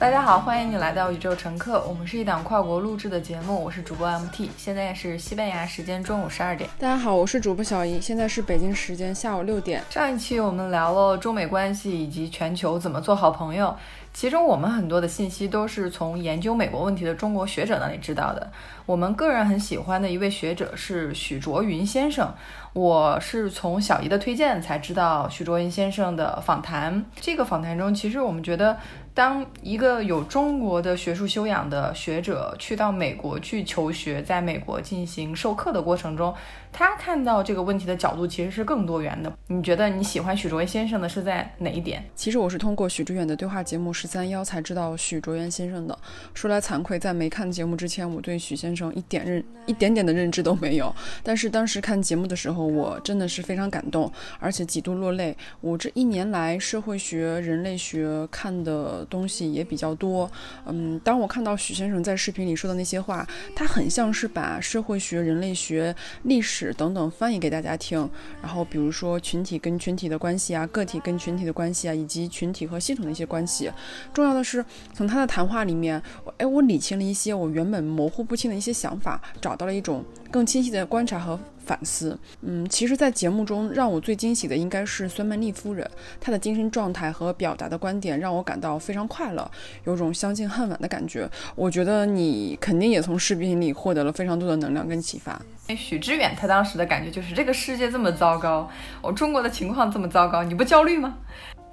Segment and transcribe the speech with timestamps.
[0.00, 1.84] 大家好，欢迎你来到宇宙乘客。
[1.86, 6.70] 我们是一档跨国录制的节目，我是主播 MT，现在是西班牙时间中午十二点。
[6.78, 9.82] 大家好，我是主播小姨，现在是北京时间下午六点。
[9.90, 13.76] 上一期我们聊了中美关系以及全球怎么做好朋友，
[14.14, 18.50] 其中我们很多的信息都是从研究美国问题的中国学者那里知道的。
[18.86, 22.32] 我们个人很喜欢的一位学者是许卓云先生。
[22.72, 27.04] 我是从小姨的推荐才知道许卓云先生的访谈。
[27.20, 28.78] 这个访谈中，其实我们觉得，
[29.20, 36.34] 当一个有中国的学术修养的学者去到美国去求学，在美国进行授课的过程中，
[36.72, 39.30] 他看到这个问题的角度其实是更多元的。
[39.48, 42.02] 你觉得你喜欢许卓云先生的是在哪一点？
[42.14, 45.98] 其实我是通过许知远的对话节目十三幺才知道许卓云先生的。
[46.32, 50.90] 说来惭愧，在没看节目之前，我对许先生一点认一点点的认知都没有。
[51.22, 55.36] 但是当时看节目的时候，我真的是非常感动，而且几度落泪。
[55.60, 60.30] 我这一年来社会学、人类学看的东西也比较多。
[60.64, 68.08] 嗯，当我看到许先生在视频里说的那些话，他很像是把社会学、人类学、历史等等翻译给大家听。
[68.40, 73.70] 然后比如说群体跟群体的关系啊，个体跟群体的关系啊，以及群体和系统的一些关系。
[74.14, 76.00] 重要的是，从他的谈话里面，
[76.38, 81.38] 哎，我理清了一些我原本模糊不清的一些想法，找到了一种更清晰的观察和。
[81.70, 85.88] 反思，嗯，其实，在节目中让我最惊喜的应该是孙曼丽夫人，
[86.20, 89.48] 她的精神状态和表达的观点让我感到非常快乐，
[89.84, 91.30] 有种相见恨晚的感觉。
[91.54, 95.40] 我觉得你肯定也从视频里获得了非常多的能量跟启发。
[95.76, 98.68] 许知远他当时的感觉就是这个世界这么糟糕，
[99.00, 101.18] 我中国的情况这么糟糕，你不焦虑吗？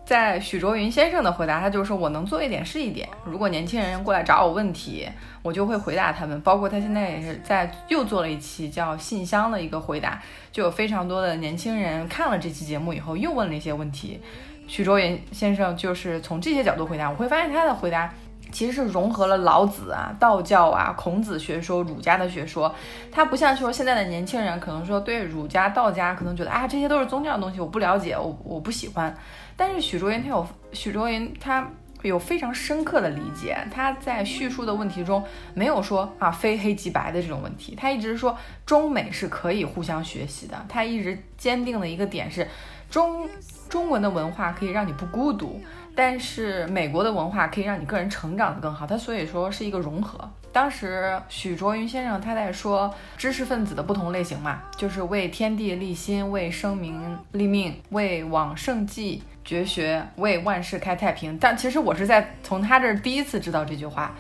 [0.08, 3.10] 在许卓云先生的回答，他就是说：“我能做一点是一点。
[3.26, 5.06] 如果年轻人过来找我问题，
[5.42, 6.40] 我就会回答他们。
[6.40, 10.18] 包括他现在也是在又做了一期叫信箱的一个回答，
[10.50, 14.22] 就有非常多的年轻人看了这期节目以后又问了一些问题。
[14.66, 18.10] 许卓云先生就是从这些角度回答，我会发现他的回答
[18.50, 22.74] 其实是融合了老子啊、道教啊、孔子学说、儒家的学说。
[23.12, 29.14] 他不像说现在的年轻人可能说对儒家、道家可能觉得啊这些都是宗教的东西，我不了解，我我不喜欢。”
[29.58, 31.70] 但是许卓云他有许卓云他
[32.04, 35.22] 有非常深刻的理解，他在叙述的问题中
[35.56, 42.48] 没有说啊非黑即白的这种问题，他一直说中美是可以互相学习的，他一直坚定的一个点是
[42.88, 43.28] 中
[43.68, 45.60] 中文的文化可以让你不孤独，
[45.96, 50.30] 但是美国的文化可以让你个人成长的更好，他所以说是一个融合。
[50.54, 59.24] 当时许卓云先生他在说知识分子的不同类型嘛，就是为天地立心，为生民立命，为往圣继。
[59.48, 64.14] 绝学为万世开太平，但其实我是在从他这儿第一次知道这句话，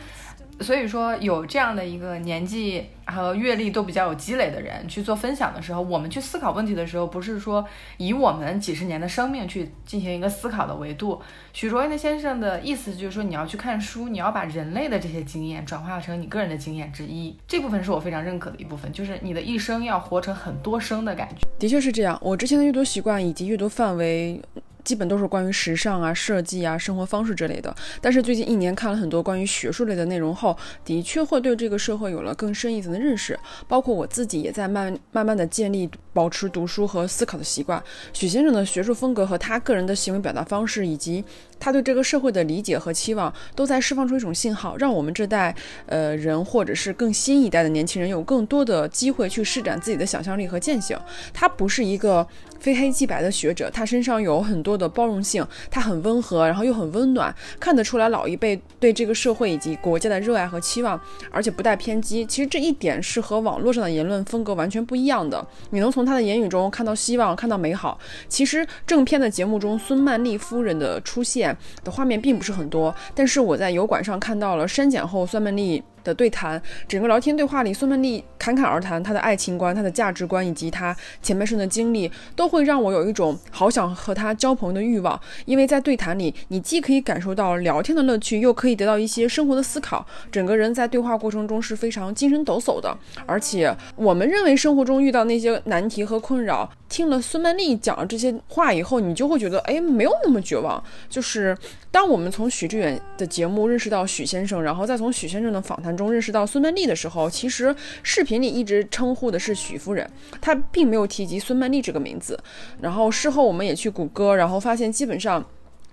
[0.61, 7.67] 所以说有这样的一个年纪和阅历都比较有积累的人去做分享的时候，我们去思考问题的时候，不是说
[7.97, 11.21] 以我们几十年的生命去进行一个思考的维度。
[11.51, 21.45] 许卓云先生的意思就是说，你要去看书，你要把人类的这些经验转化成你个人的经验之一，这部分是我非常认可的一部分，就是你的一生要活成很多生的感觉。
[21.59, 24.41] 的确是这样，我之前的阅读习惯以及阅读范围。
[24.87, 27.75] 基本都是关于时尚啊、设计啊、生活方式之类的。
[27.99, 33.37] 但是最近一年看了很多关于学术类的内容后，的确会对这个社会有了更深一层的认识。
[33.67, 37.83] 包括我自己也在慢慢慢的建立保持读书和思考的习惯。
[38.13, 41.21] 许先生的学术风格和他个人的行为表达方式，以及
[41.59, 50.97] 他对这个社会的理解和期望，都在释放出一种信号，让我们这代呃人，或者是更新一代的年轻人，有更多的机会去施展自己的想象力和践行。
[51.33, 52.27] 他不是一个。
[52.59, 62.25] 非黑即白的学者，他身上有很多的包容性，他很温和，然后又很温暖，看得出来老一辈对这个社会以及国家的热爱和期望，而且不带偏激。
[62.25, 65.47] 其实这一点是和网络上的言论风格完全不一样的。
[65.69, 67.99] 你能从他的言语中看到希望，看到美好。
[68.27, 71.46] 其实正片的节目中，孙曼丽夫人的出现
[71.83, 75.83] 的画面并不是很多，但是我在油管上看到了删减后孙曼丽。
[76.03, 85.19] 的对谈，整个聊天对话里，孙曼丽侃侃而谈，她的爱情观、她的价值观以及她前半生的经历，都会让我有一种好想和她交朋友的欲望。
[85.45, 90.05] 因为在对谈里，你既可以感受到聊天的乐趣，又可以得到一些生活的思考。
[90.31, 92.97] 整个人在对话过程中是非常精神抖擞的。
[93.25, 100.81] 而且，我们认为生活中遇到那些难题和困扰，听了孙曼丽讲了这些话以后，你就会觉得，哎，没有那么绝望。
[101.09, 101.57] 就是
[101.91, 105.96] 当我们从许志远的节目认识到许先生，然后再从许先生的访谈。
[105.97, 110.07] 中认识到孙曼丽的时候，其实视频里一直称呼的是许夫人，
[110.39, 112.39] 她并没有提及孙曼丽这个名字。
[112.79, 115.43] 然后事后我们也去谷歌，然后发现基本上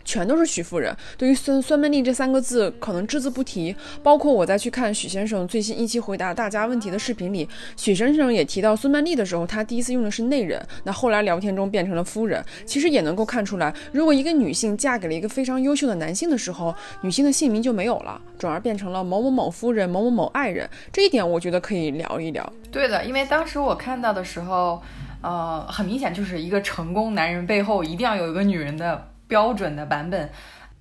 [0.04, 0.94] 全都是许夫人。
[1.16, 3.74] 对于孙孙曼丽这三个字，可能只字不提。
[4.02, 12.44] 包括我在去看许先生最新一期回答大家问题的视频里，许先生也提到孙曼丽的时候，他第一次用的是内人，那后来聊天中变成了夫人。
[12.66, 20.68] 其实也能够看出来，如果一个女性嫁给了一个非常优秀的男性的时候，女性的姓名就没有了，转而变成了某某某夫人、某某某爱人。
[20.92, 22.52] 这一点我觉得可以聊一聊。
[22.70, 24.82] 对的，因为当时我看到的时候，
[25.22, 30.30] 呃，很明显就是一个成功男人背后一定要有一个女人的标准的版本。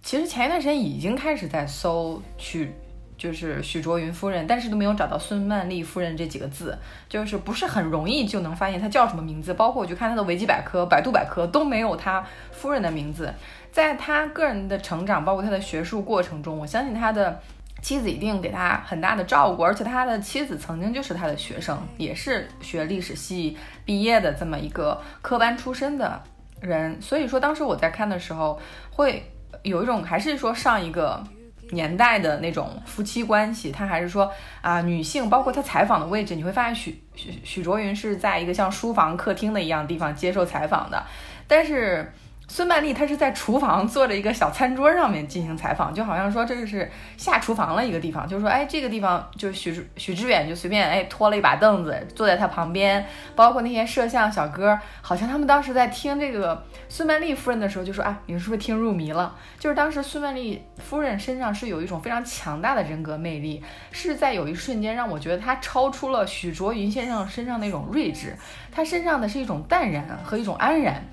[0.01, 2.73] 其实前一段时间已经开始在搜许，
[3.17, 9.53] 就是许卓云夫人，但是都没有找到孙曼丽夫人这几个字，就是不是很容易就能发现她叫什么名字。
[9.53, 13.33] 包括我去看她的维基百科、百度百科都没有她夫人的名字。
[13.71, 17.41] 在她个人的成长，包括她的学术过程中，我相信她的
[17.81, 26.21] 妻子一定给他很大的照顾，而且他的妻子曾经就是他的学生，也是学历史系毕业的这么一个科班出身的
[26.63, 26.99] 人。
[26.99, 29.23] 所以说，当时我在看的时候会。
[29.61, 31.23] 有一种还是说上一个
[31.71, 34.29] 年代的那种夫妻关系，他还是说
[34.61, 41.01] 啊，女性包括他采访的位置，你会发现许许许卓云是在一个像书房、客厅的一样地方接受采访的，
[41.47, 42.11] 但是。
[42.47, 53.03] 孙曼丽她是在厨房坐着一个小餐桌上面进行采访，就好像说这个是下厨房了一个地方，就是说，哎，这个地方就是许许知远就随便哎拖了一把凳子坐在他旁边，
[53.35, 59.35] 包括那些摄像小哥，好像他们当时在听这个孙曼丽夫人的时候就说，啊，你是不是听入迷了？
[59.57, 68.37] 就是当时孙曼丽夫人身上是有一种非常强大的人格魅力，是在有一瞬间让我觉得她超出了许卓云先生身上那种睿智，
[68.71, 71.03] 她身上的是一种淡然和一种安然。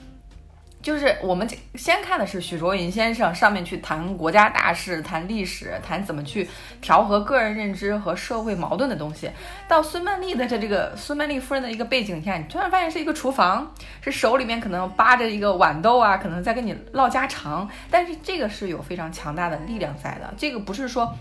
[0.82, 6.48] 就是我们先看的是许卓云先生上面去谈国家大事、谈历史、谈怎么去
[6.80, 9.30] 调和个人认知和社会矛盾的东西，
[9.68, 21.14] 到孙曼丽的这这个孙曼丽夫人的一个背景下，你突然发现是一个厨房，是手里面可能扒着一个豌豆啊，可能在跟你唠家常，但是这个是有非常强大的力量在的，这个不是说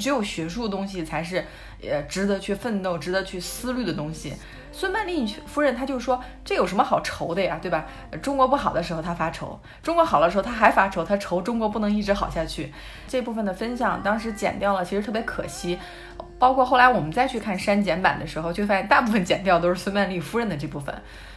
[0.00, 1.44] 只有学术东西才是
[1.82, 4.34] 呃值得去奋斗、值得去思虑的东西。
[4.76, 7.86] 孙曼丽夫人，她就说这有什么好愁的呀，对吧？
[8.20, 12.72] 中国不好的时候她发愁，中国好的时候她还发愁，她愁中国不能一直好下去。
[13.06, 15.78] 这部分的分享当时剪掉了，其实特别可惜。
[16.40, 20.92] 包括后来我们再去看删减版的时候，就发现大部分剪掉都是孙曼丽夫人的这部分。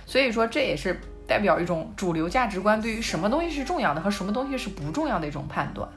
[0.07, 5.88] 所以说这也是代表一种主流价值观对于什么东西是重要的和什么东西是不重要的一种判断。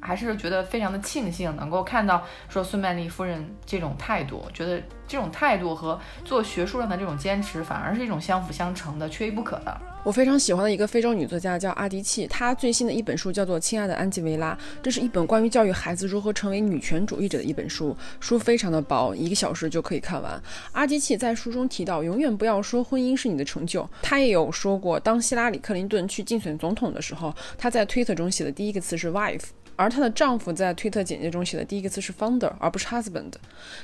[0.00, 9.80] 还是觉得非常的庆幸能够看到说孙曼丽夫人这种态度，觉得这种态度和做学术上的这种坚持，反而是一种相辅相成的，缺一不可的。
[10.02, 20.42] 我非常喜欢的一个非洲女作家叫阿迪契，她最新的一本书叫做《亲爱的安吉维拉》，这是一本关于教育孩子如何成为女权主义者的一本书，书非常的薄，一个小时就可以看完。
[20.72, 23.86] 阿迪契在书中提到，永远不要说婚姻是你的成就。
[24.00, 29.42] 她也有说过，当希拉里·克林顿去竞选总统的时候，她在推特中写的第一个词是 wife。
[29.80, 33.32] 而她的丈夫在推特简介中写的第一个词是 founder，而不是 husband。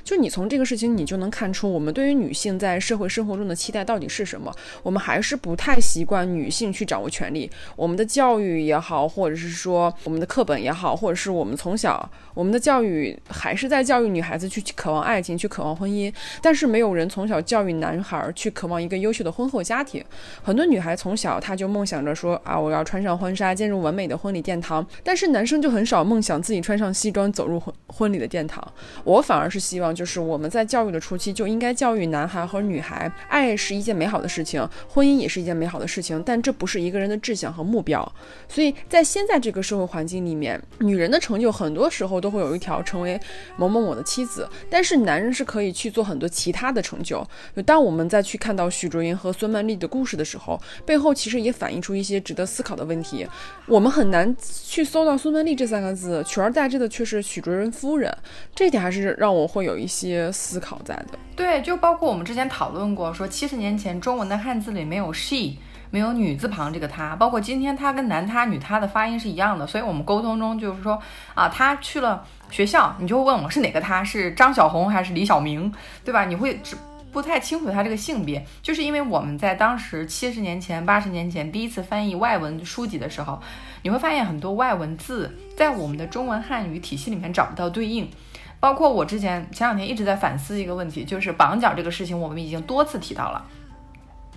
[0.04, 4.54] 就你从这个事情，你就能看出我们对于女性在社会生活中的期待到底是什么。
[4.82, 7.50] 我们还是不太习惯女性去掌握权力。
[7.76, 16.12] 我们的教育也好，或者是说我们的课本也好，或者是我们从小我们的教育还是在教育女孩子去渴望爱情，去渴望婚姻。
[16.42, 20.04] 但是没有人从小教育男孩去渴望一个优秀的婚后家庭。
[20.42, 24.86] 很多女孩从小她就梦想着说啊，我要穿上婚纱，进入完美的婚礼殿堂。
[25.02, 25.85] 但是男生就很。
[25.86, 28.62] 少梦想自己穿上西装走入婚婚礼的殿堂，
[29.04, 38.12] 我反而是希望，就是我们在教育的初期就应该教育男孩和女孩，爱是一件美好的事情，婚姻也是一件美好的事情，但这不是一个人的志向和目标。
[38.48, 43.18] 所以在现在这个社会环境里面，女人的成就很多时候都会有一条成为
[43.56, 47.26] 某某某的妻子，但是男人是可以去做很多其他的成就。
[47.64, 53.26] 当我们再去看到许卓云和孙曼丽的故事的时候，背后其实也反映出一些值得思考的问题。
[53.66, 55.75] 我们很难去搜到孙曼丽这三。
[55.76, 58.10] 三个字取而代之的却是许卓云夫人，
[58.54, 61.18] 这点还是让我会有一些思考在的。
[61.36, 65.58] 对，就包括我们之前讨论过，说七十年前中文的汉字里没有 she，
[65.90, 70.98] 没有女字旁这个她，包括今天她跟男她、女她的发音是一样的，所以我们沟通中就是说
[71.34, 75.70] 啊，她去了学校，你就会问我是哪个她，是张小红还是李小明，
[76.02, 76.24] 对吧？
[76.24, 76.74] 你会只。
[77.12, 83.40] 不太清楚他这个性别，就是因为我们在当时七十年前、八十年前第一次翻译外文书籍的时候，
[83.86, 88.10] 你会发现很多外文字在我们的中文汉语体系里面找不到对应。
[88.58, 93.46] 包括我之前前两天一直在反思一个问题，就是绑脚这个事情，我们已经多次提到了。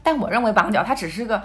[0.03, 1.41] 但我认为绑脚它只是个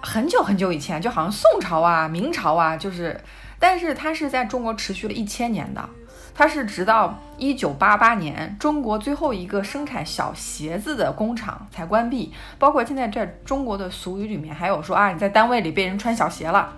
[0.00, 3.20] 很久很久以前，就好像宋朝啊、明朝啊，就是，
[3.58, 5.86] 但是它是在中国持续了一千年的。
[6.34, 12.32] 它是直到一九八八年，中国最后一个生产小鞋子的工厂才关闭。
[12.58, 16.72] 包括现在在中国的俗语里面，还有说啊，你在单位里被人穿小鞋了，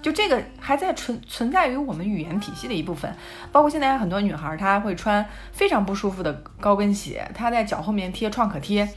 [0.00, 3.12] 就这个还在存存在于我们语言体系的一部分，
[3.50, 8.88] 包括现在很多女孩她会穿非常不舒服的高跟鞋，她在脚后面贴创可贴，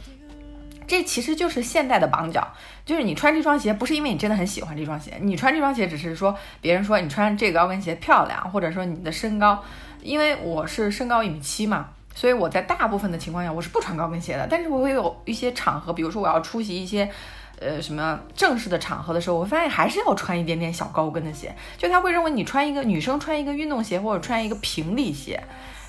[0.88, 2.48] 这其实就是现代的绑脚，
[2.86, 9.63] 就是你穿这双鞋不是因为你真的很喜欢这双鞋，你穿这双鞋只是说别人说你穿这个高跟鞋漂亮，或者说你的身高，
[10.03, 17.12] 因为我是身高一米七嘛，所以我在大部分的情况下我是不穿高跟鞋的，但是我会有一些场合，比如说我要出席一些。
[17.61, 21.55] 呃，什么正式的场合的时候，我发现还是要穿一点点小高跟的鞋。
[21.77, 25.41] 就他会认为你穿一个女生穿一个运动鞋或者穿一个平底鞋，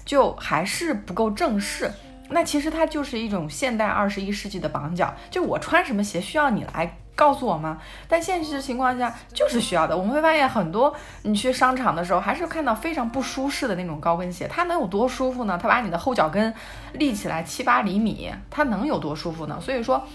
[0.04, 1.90] 就还是不够正式。
[2.28, 5.14] 那其实它就是一种现代二十一世纪的绑脚。
[5.30, 7.78] 就我穿什么鞋需要你来告诉我吗？
[8.06, 9.96] 但现实情况下就是需要的。
[9.96, 14.46] 我们会发现很多你去商场的时候，还是看到非常不舒适的那种高跟鞋。
[14.46, 15.58] 它能有多舒服呢？
[15.60, 16.52] 它把你的后脚跟
[16.92, 19.58] 立起来七八厘米，它能有多舒服呢？
[19.58, 20.06] 所以说。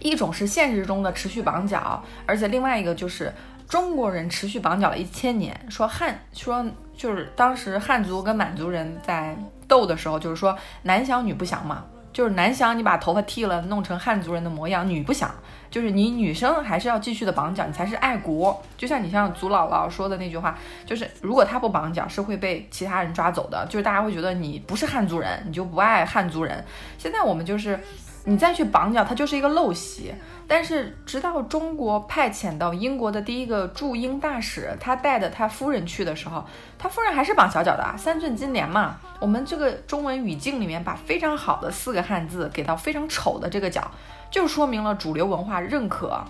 [0.00, 3.32] 一种是现实中的持续绑脚，而且另外一个就是
[3.68, 5.58] 中国人持续绑脚了一千年。
[5.68, 6.64] 说汉说
[6.96, 9.36] 就是当时汉族跟满族人在
[9.66, 15.34] 斗的时候，就是说男想女不想嘛，就是男想你把头发剃了弄成汉族人的模样，女不想，
[15.70, 18.62] 就是你女生还是要继续的绑脚，你才是爱国。
[18.76, 26.62] 就像你像祖姥姥说的那句话，就是如果她不绑脚是会被其他人抓走的，就是大家会觉得你不是汉族人，你就不爱汉族人。
[26.98, 27.80] 现在我们就是。
[28.24, 30.14] 你再去绑脚，它就是一个陋习。
[30.46, 36.44] 但是直到中国派遣到英国的第一个驻英大使，他带着他夫人去的时候，
[36.78, 38.96] 他夫人还是绑小脚的，三寸金莲嘛。
[39.20, 43.90] 我们这个中文语境里面把非常好的四个汉字给到非常丑的这个脚，
[44.30, 46.22] 就说明了主流文化认可，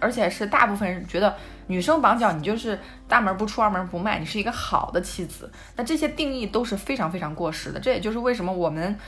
[0.00, 1.36] 而且是大部分人觉得
[1.68, 2.76] 女生绑脚，你就是
[3.06, 5.48] 大门不出二门不迈，你是一个好的妻子。
[5.76, 7.78] 那这些定义都是非常非常过时的。
[7.78, 8.98] 这也就是为什么我们。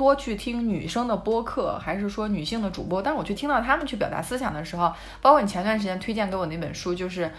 [0.00, 3.02] 多去听女生的播客，还是说女性的主播？
[3.02, 4.90] 但是我去听到他们去表达思想的时候，
[5.20, 7.26] 包括你前段时间推荐给我那本书，就是《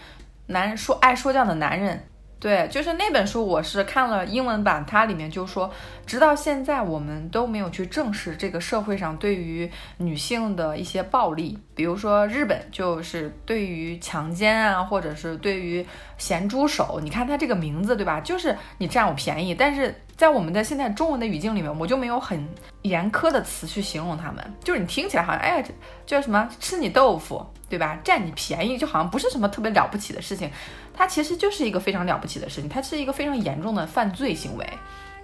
[0.46, 1.96] 男人说爱说教的男人》。
[2.42, 5.72] 对，就是那本书，我是看了英文版，它里面就说，
[6.04, 15.86] 直到现在我们都没有去正视这个社会上对于女性的一些暴力，比如说日本就是对于强奸啊，或者是对于
[16.18, 18.20] 咸猪手，你看它这个名字对吧？
[18.20, 22.44] 就是你占我便宜，但是在我们的现在中文的语境里面，我就没有很
[22.82, 25.64] 严苛的词去形容他们，就是你听起来好像，哎呀，
[26.04, 27.96] 叫什么吃你豆腐，对吧？
[28.02, 30.50] 占你便宜，就好像不是什么特别了不起的事情。
[30.94, 34.66] 它其实就是一个非常了不起的事情，它是一个非常严重的犯罪行为，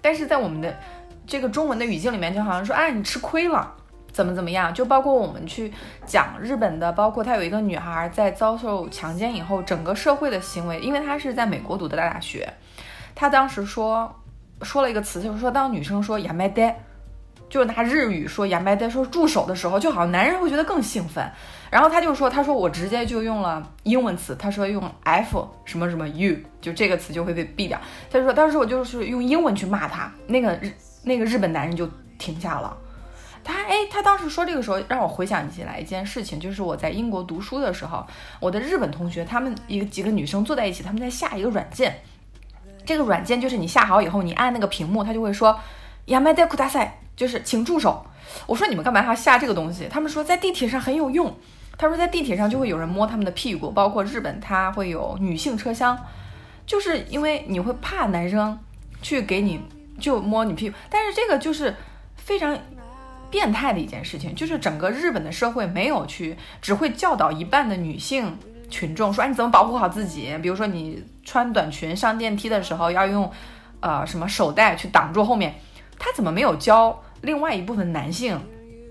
[0.00, 0.74] 但是在我们的
[1.26, 3.74] 这个中文的语境里面，就好像说，哎，你吃亏了，
[4.10, 4.72] 怎么怎么样？
[4.72, 5.72] 就包括我们去
[6.06, 12.50] 讲日本的，包括他有一个女孩在遭受强奸以后，整个社会的行为，因为她是在美国读的大大学，
[13.14, 14.10] 她当时说
[14.62, 16.74] 说了一个词，就是说当女生说 “yamade”，
[17.50, 21.30] 就拿日语说 “yamade”，说住手的时候，就好像男人会觉得更兴奋。
[21.70, 27.78] 然后他就说：“他说我直接就用了英文词，他说用 f 什么什么 u，就这个词就会被毙掉。
[28.10, 30.72] 他就说当时我就是用英文去骂他，那个日
[31.02, 31.86] 那个日本男人就
[32.18, 32.76] 停下了。
[33.44, 38.06] 他哎，他当时说这个时候让我回想起来一件事情，就是我在英国读书的时候，
[38.40, 42.00] 我的日本同学他们一个几个女生坐在一起，他们在下一个软件。
[42.86, 45.58] 这个软件就是你下好以后，你按那个屏幕，他就会说
[46.06, 48.06] yamade kudasai，就是请住手。
[48.46, 49.86] 我说你们干嘛还要下这个东西？
[49.90, 51.36] 他们说在地铁上很有用。”
[51.78, 55.96] 他说，在地铁上就会有人摸他们的屁股，包括日本，他会有女性车厢，
[56.66, 58.58] 就是因为你会怕男生
[59.00, 59.60] 去给你
[60.00, 61.76] 就摸你屁股，但是这个就是
[62.16, 62.58] 非常
[63.30, 68.36] 变态的一件事情，就是整个日本的社会没有去，只会教导一半的女性
[68.68, 70.36] 群众说，哎，你怎么保护好自己？
[70.42, 73.30] 比如说你穿短裙上电梯的时候要用
[73.78, 75.54] 呃什么手袋去挡住后面，
[75.96, 78.40] 他怎么没有教另外一部分男性？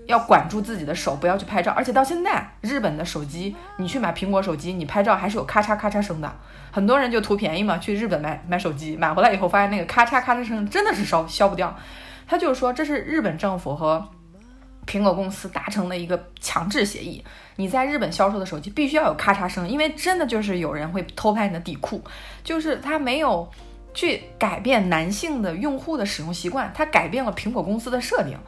[0.08, 1.70] 要管住自己的手，不要去拍照。
[1.72, 6.34] 而且到现在，日本的手机，你去买苹果手机，你拍照还是有咔嚓咔嚓声的。
[6.72, 11.76] 很多人就图便宜嘛，去日本买买手机，买回来以后发现那个咔嚓咔嚓声真的是消消不掉。
[12.26, 14.08] 他就是说，这是日本政府和
[14.86, 17.22] 苹果公司达成的一个强制协议，
[17.56, 22.02] 你在日本销售的手机必须要有咔嚓声，因为真的就是有人会偷拍你的底裤。
[22.42, 23.46] 就是他没有
[23.92, 28.38] 去改变男性的用户的使用习惯，他改变了苹果公司的设定。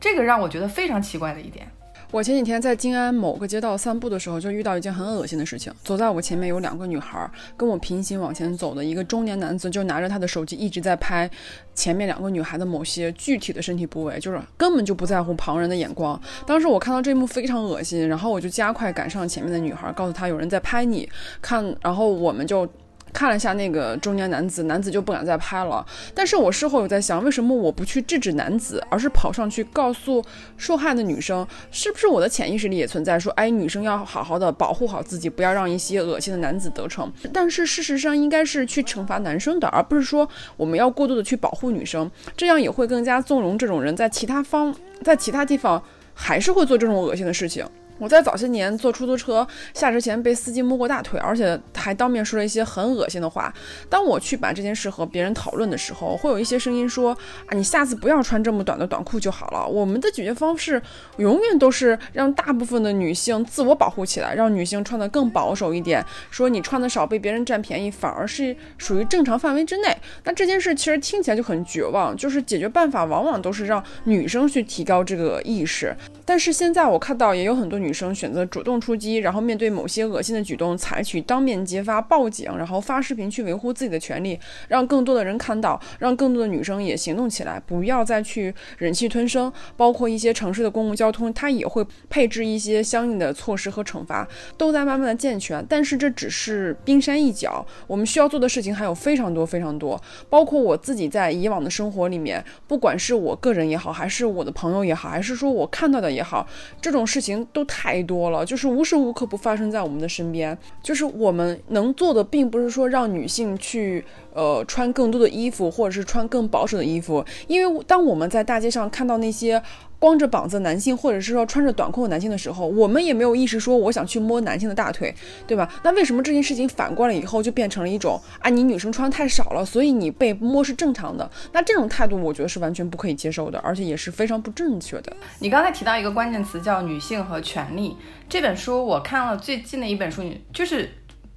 [0.00, 1.66] 这个让我觉得非常奇怪的一点。
[2.12, 5.72] 我前几天在静安某个街道散步的时候，就遇到一件很恶心的事情。
[5.84, 11.30] 走在我前面有两个女孩，跟我平行往前走的一个中年男子就拿着他的手机一直在拍
[11.72, 16.20] 前面两个女孩的某些具体的身体部位，就是根本就不在乎旁人的眼光。
[16.44, 21.08] 当时我看到这一幕非常恶心，然后我就加快赶上前面的女孩，告诉她有人在拍你
[21.40, 22.68] 看，然后我们就。
[23.12, 25.84] 看了一下那个中年男子，男子就不敢再拍了。
[26.14, 30.24] 但是我事后有在想，为什么我不去制止男子，而是跑上去告诉
[30.56, 37.12] 受害的女生，是不是我的潜意识里也存在说，哎，女生要好好的保护好自己，不要让一些恶心的男子得逞。
[37.32, 45.82] 但是事实上应该是去惩罚男生的，而不是说我们要过度的去保护女生，这样也会更加纵容这种人在其他方，在其他地方
[46.14, 47.66] 还是会做这种恶心的事情。
[48.00, 53.52] 我在早些年坐出租车下车前被司机摸过大腿，而且还当面说了一些很恶心的话。
[53.88, 57.16] 当我去把这件事和别人讨论的时候，会有一些声音说
[57.46, 60.80] ：“啊，你下次不要穿这么短的短裤就好了。”我们的解决方式
[61.18, 66.04] 永远都是让大部分的女性自我保护起来，让女性穿得更保守一点。
[66.30, 69.94] 说你穿的少被别人占便宜，反而是属于正常范围之内。
[70.24, 75.94] 那这件事其实听起来就很绝望，就是解决办法往往都是让女生去提高这个意识。
[76.30, 89.52] 但是现在我看到也有很多女生选择主动出击，然后面对某些恶心的举动，采取当面揭发、报警，然后发视频去维护自己的权利，让更多的人看到，让更多的女生也行动起来，不要再去忍气吞声。
[89.76, 95.66] 包括一些城市的公共交通，它也会配置一些相应的措施和惩罚，都在慢慢的健全。
[95.68, 100.00] 但是这只是冰山一角，我们需要做的事情还有非常多非常多。
[100.28, 106.19] 包括我自己在以往的生活里面，不管是我个人也好，还是我的朋友也好，还是说我看到的也。
[106.20, 106.46] 也好，
[106.82, 110.56] 这种事情都太多了，就是无时无刻不发生在我们的身边。
[110.82, 119.62] 就是我们能做的，并不是说让女性去呃穿更多的衣服，或者是穿更保守的衣服，因为当我们在大街上看到那些。
[120.00, 125.14] 光着膀子男性，或者是说穿着短裤的男性的时候，我们也没有意识说我想去摸男性的大腿，
[125.46, 125.70] 对吧？
[125.84, 131.30] 那为什么这件事情反过来以后就变成了一种啊，你女生穿太少了，所以你被摸是正常的？
[131.52, 135.14] 那这种态度，我觉得是完全不可以接受的，而且也是非常不正确的。
[135.40, 137.94] 你刚才提到一个关键词叫女性和权利，
[138.26, 140.90] 这本书我看了最近的一本书，就是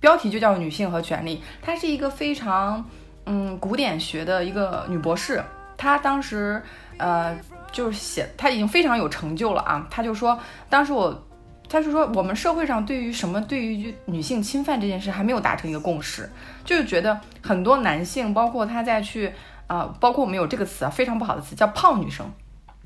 [0.04, 2.84] 标题就叫女性和权利，她是一个非常
[3.26, 5.42] 嗯古典学的一个女博士，
[5.78, 6.62] 她当时
[6.98, 7.40] 呃。
[7.74, 9.88] 就是写她已经非常有成就了啊！
[9.90, 11.26] 她就说，当时我，
[11.68, 16.30] 他就说我们社会上对于什么对于女性侵犯这件事还没有达成一个共识，
[16.64, 19.34] 就是觉得很多男性，包括他在去
[19.66, 22.32] 啊，包括我们有这个词啊，非常不好的词叫胖女生，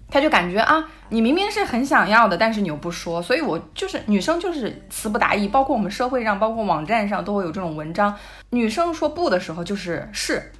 [0.10, 8.16] 他就感觉啊，你明明是很想要的，但是你又不说，所以我就是女生就是词不达意，包括我们社会上，包括网站上都会有这种文章，
[8.52, 10.52] 女生说不的时候就是是，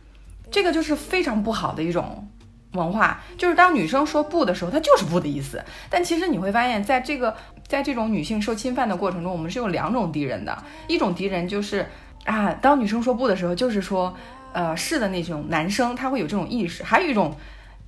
[0.52, 2.28] 这个就是非常不好的一种。
[2.74, 5.64] 文化就是当女生说不的时候，她就是不的意思。
[5.90, 7.34] 但其实你会发现，在这个
[7.66, 10.56] 在这种女性受侵犯的过程中，我们是有两种敌人的。
[10.88, 11.88] 一种敌人就是
[12.26, 14.16] 啊，当女生说不的时候，就是说
[14.52, 16.84] 呃是的那种男生，他会有这种意识。
[16.84, 17.36] 还有一种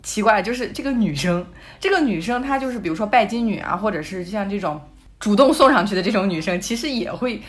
[0.04, 1.46] 奇怪，就是这个女生，
[1.80, 4.80] 这个女生她就是比如说拜金女啊，或者是像这种
[5.20, 7.42] 主动送上去的这种女生，其实也会。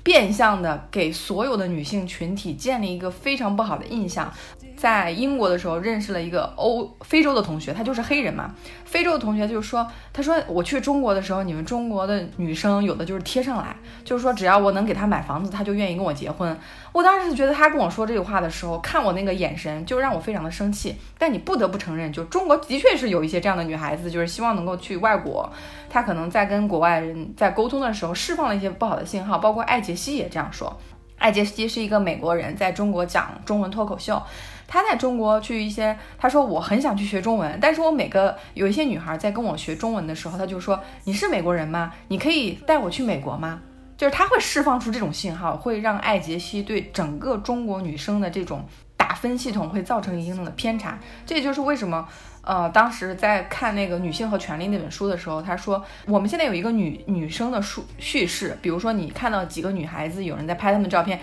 [0.00, 4.32] 变相的给所有的女性群体建立一个非常不好的印象。
[4.74, 8.54] 在英国的时候认识了一个欧非洲的同学，他就是黑人嘛。
[8.86, 16.56] 非洲的同学就说：“他说我去中国的时候，你们中国的女生有的就是贴上来，就是说只要我能给他买房子，他就愿意跟我结婚。”
[16.98, 20.96] 我当时觉得他跟我说这句话的时候，看我那个眼神，就让我非常的生气。
[21.16, 25.48] 但你不得不承认，就中国的确是有一些这样的女孩子，就是希望能够去外国，
[25.88, 29.38] 她可能在跟国外人在沟通的时候释放了一些不好的信号。
[29.38, 30.76] 包括艾杰西也这样说。
[31.18, 34.20] 艾杰西是一个美国人，在中国讲中文脱口秀。
[34.66, 41.92] 他在中国去一些，他说我很想去学中文，但是我每个有一些女孩在跟我学中文的时候，他就说你是美国人吗？
[42.08, 43.60] 你可以带我去美国吗？
[43.98, 48.64] 就是他会释放出这种信号，会让艾杰西对整个中国女生的这种
[48.96, 50.98] 打分系统会造成一定的偏差。
[51.26, 52.08] 这也就是为什么，
[52.42, 61.20] 呃，当时在看那个《女性和权利》那本书的时候，他说我们现在有一个女女生的叙叙事，比如说你看到几个女孩子有人在拍她们的照片。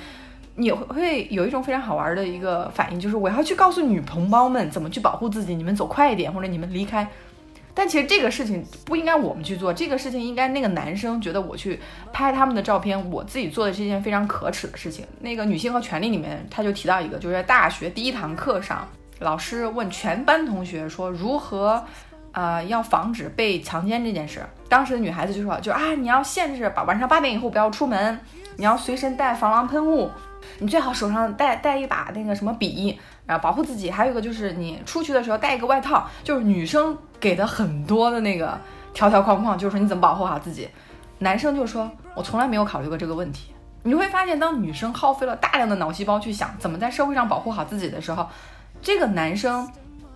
[0.57, 7.05] 你会会有一种非常好玩的一个反应，就是我要去告诉女同胞们怎么去保护自己，你们走快一点，或者你们离开。
[7.75, 11.77] 但其实这个事情不应该我们去做，这个事情应该那个男生觉得我去
[12.13, 15.05] 拍他们的照片，我自己做的是一件非常可耻的事情。
[15.19, 18.87] 那个女性和权利里面，他就提到一个，就是在大学第一堂课上，
[19.19, 21.83] 老师问全班同学说如何，
[22.31, 24.41] 呃，要防止被强奸这件事。
[24.69, 28.17] 当时的女孩子就说，就啊，你要限制把晚上八点以后不要出门，
[28.55, 30.09] 你要随身带防狼喷雾。
[30.59, 33.89] 你最好手上带带一把那个什么笔，然后保护自己。
[33.89, 38.55] 还有一个就是你出去的时候带一个外套，就是女生给的很多的那个
[38.93, 40.69] 条条框框，就是说你怎么保护好自己。
[41.17, 43.51] 男生就说，我从来没有考虑过这个问题。
[43.81, 48.29] 你会发现，当女生耗费了大量的脑细胞去想怎么在社会上保护好自己的时候，
[48.79, 49.67] 这个男生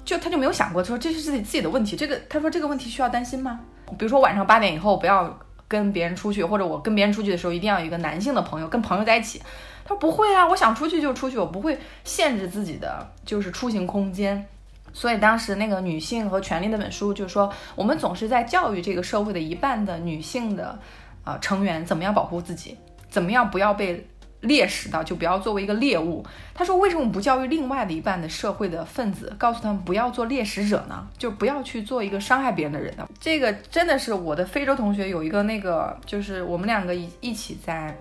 [0.06, 1.95] 就他就没有想过说这是自己自己的问题。
[1.95, 3.60] 这个他说这个问题需要担心吗？
[3.98, 5.36] 比如说晚上八点以后不要
[5.67, 9.41] 跟别人出去，或者我跟别人出去的时候，一定要有一个男性的朋友，跟朋友在一起。
[9.84, 14.45] 他说不会啊，我想出去就出去，我不会限制自己的就是出行空间。
[14.91, 20.78] 所以当时那个《女性和权利》那本书就说，我们总是在教育这个社会的一半的女性的
[21.23, 22.78] 啊成员怎么样保护自己，
[23.10, 24.08] 怎么样不要被
[24.41, 26.25] 猎食到，就不要作为一个猎物。
[26.54, 31.08] 他说，为什么不教育另外的一半的社会的分子，告诉他们不要做猎食者呢？
[31.17, 33.08] 就不要去做一个伤害别人的人呢？
[33.19, 37.95] 这个真的是我的非洲同学有一个那个，就是我们两个一一起在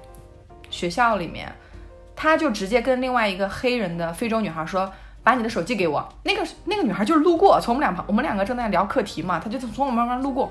[0.70, 1.52] 学校里面，
[2.16, 4.90] 他就直接跟另外一个黑人的非洲女孩说。
[5.22, 6.06] 把你的手机给我。
[6.22, 10.50] 那个那个女孩就是路过，从我们两旁，我们两个正在聊课题嘛，她就从我们旁边路过。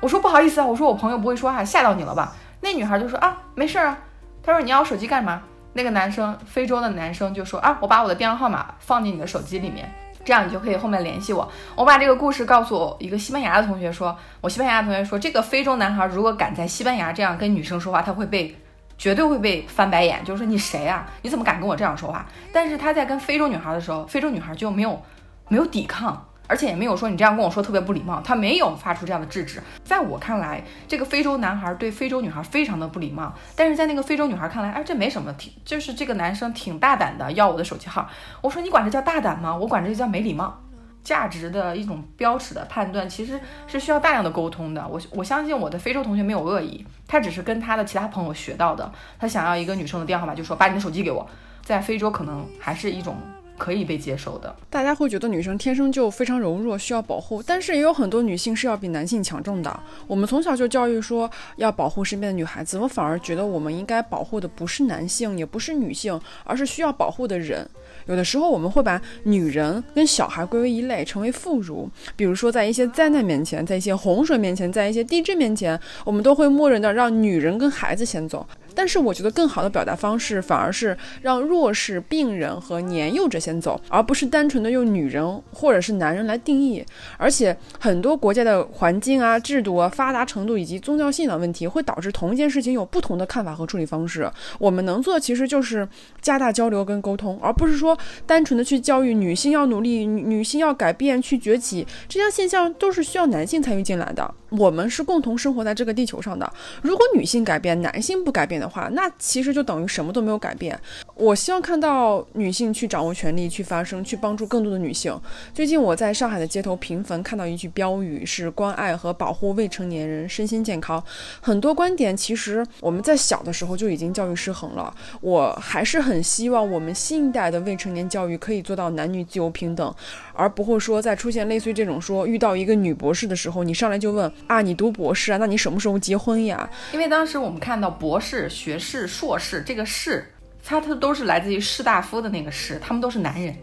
[0.00, 2.34] 我说不好意思啊，我说我朋友不会说话，吓到你了吧？
[2.60, 3.98] 那女孩就说啊，没事啊。
[4.42, 5.42] 她说你要我手机干嘛？
[5.72, 9.90] 那个男生，非洲的男生就说啊，我把我的电话号码放进你的手机里面，
[10.24, 11.48] 这样你就可以后面联系我。
[11.74, 18.56] 我把这个故事告诉我一个西班牙的同学说，我西班牙的同学说，这个非洲男孩如果敢在西班牙这样跟女生说话，他会被。
[18.98, 21.06] 绝对会被翻白眼，就是说你谁啊？
[21.22, 22.26] 你怎么敢跟我这样说话？
[22.52, 25.00] 但是他在跟非洲女孩的时候，非洲女孩就没有
[25.46, 29.62] 没有抵抗，而且也没有说你这样跟我说特别不礼貌，他没有发出这样的制止。
[29.84, 38.08] 在我看来，这个非洲男孩对非洲女孩非常的不礼貌，但是在那个非洲女孩看来，哎，这没什么，挺就是这个男生挺大胆的，要我的手机号。
[38.40, 39.54] 我说你管这叫大胆吗？
[39.54, 40.60] 我管这叫没礼貌。
[41.08, 44.86] 价值的一种标尺的判断，其实是需要大量的沟通的。
[44.86, 48.92] 我我相信我的非洲同学没有恶意，他只是跟他的其他朋友学到的。
[49.18, 51.26] 他想要一个女生的电话号码，就说把你的手机给我。
[51.64, 53.16] 在非洲可能还是一种
[53.56, 54.54] 可以被接受的。
[54.68, 59.80] 大家会觉得女生天生就非常柔弱，需要保护，但是也有很多女性是要比男性强壮的。
[60.06, 67.66] 我们从小就教育说要保护身边的女孩子，我反而觉得我们应该保护的不是男性，也不是女性，而是需要保护的人。
[68.08, 71.86] 有的时候我们会把女人跟小孩归为一类，成为妇孺。
[72.16, 78.46] 比如说，在一些灾难面前，在一些洪水面前，在一些地震面前，我们都会默认的让女人跟孩子先走。
[78.78, 86.86] 但是我觉得更好的表达方式，反而是让弱势、病人和年幼者先走，而不是单纯的用女人或者是男人来定义。
[87.16, 94.30] 而且很多国家的环境啊、制度啊、发达程度以及宗教信仰问题，会导致同一件事情有不同的看法和处理方式。
[94.60, 95.88] 我们能做的其实就是
[96.20, 101.84] 加大交流跟沟通，而不是说单纯的去教育女性要努力、女性要改变、去崛起。
[102.08, 104.32] 这样现象都是需要男性参与进来的。
[104.50, 106.50] 我们是共同生活在这个地球上的。
[106.80, 110.78] 如果女性改变，男性不改变的话，那其实就等于什么都没有改变。
[111.14, 115.18] 我希望看到女性去掌握权力，去发声，去帮助更多的女性。
[115.52, 121.02] 最近我在上海的街头频繁看到一句标语，是关爱和保护未成年人身心健康。
[121.40, 124.94] 很多观点其实我们在小的时候就已经教育失衡了。
[125.20, 129.92] 我还是很希望我们新一代的未成年教育可以做到男女自由平等，
[130.34, 134.32] 而不会说在出现类似于这种说遇到一个女博士的时候，你上来就问。
[134.46, 135.38] 啊，你读博士啊？
[135.38, 136.68] 那你什么时候结婚呀？
[136.92, 140.24] 因为当时我们看到博士、学士、硕士这个士，
[140.64, 143.54] 它它都是来自于士大夫的那个士，他们都是男人。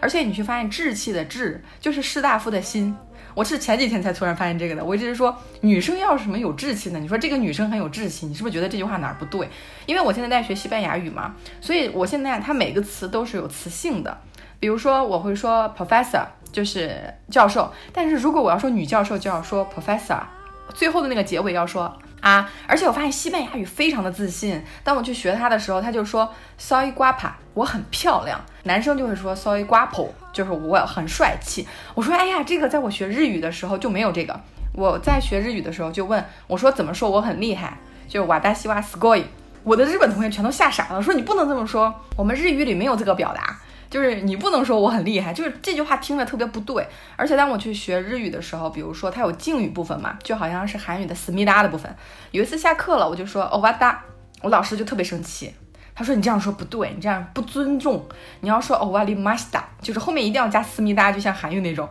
[0.00, 2.96] 而且你去发现志气的志就是士大夫的心。
[3.34, 4.84] 我是前几天才突然发现这个的。
[4.84, 7.00] 我一直说女生要什么有志气呢？
[7.00, 9.48] 你说这个女生很有志气，你是不是觉得这句话哪儿不对？
[9.86, 14.16] 因为我现在在学西班牙语嘛，所以我现在它每个词都是有词性的。
[14.60, 16.26] 比如说我会说 professor。
[16.54, 20.20] 就是教授，但是如果我要说女教授，就要说 professor，
[20.72, 22.50] 最后的那个结尾要说啊。
[22.66, 28.40] 而且我发现西班牙语非常的自信，当我去学它的时候，他就说 soy guapa，我很漂亮。
[28.64, 31.66] 男生就会说 soy guapo，就是我很帅气。
[31.94, 34.40] 我说哎呀，这个在我学日语的时候就没有这个。
[34.72, 39.24] 我在学日语的时候就问我说怎么说我很厉害，就瓦达西瓦斯 o 伊。
[39.62, 43.58] 我的日本同学全都吓傻了，说你不能这么说，我们日语里没有这个表达。
[43.94, 46.84] 就是你不能说我很厉害，就是这句话听着特别不对。
[47.14, 51.94] 而且当我去学日语的时候，比如说它有敬语部分嘛，就好像是韩语的思密达的部分。
[52.32, 54.02] 有一次下课了，我就说哦哇达，
[54.42, 55.54] 我老师就特别生气，
[55.94, 58.04] 他说你这样说不对，你这样不尊重，
[58.40, 61.88] 你要说哦哇里马西达，就是后面一定要加思密达，就像韩语那种。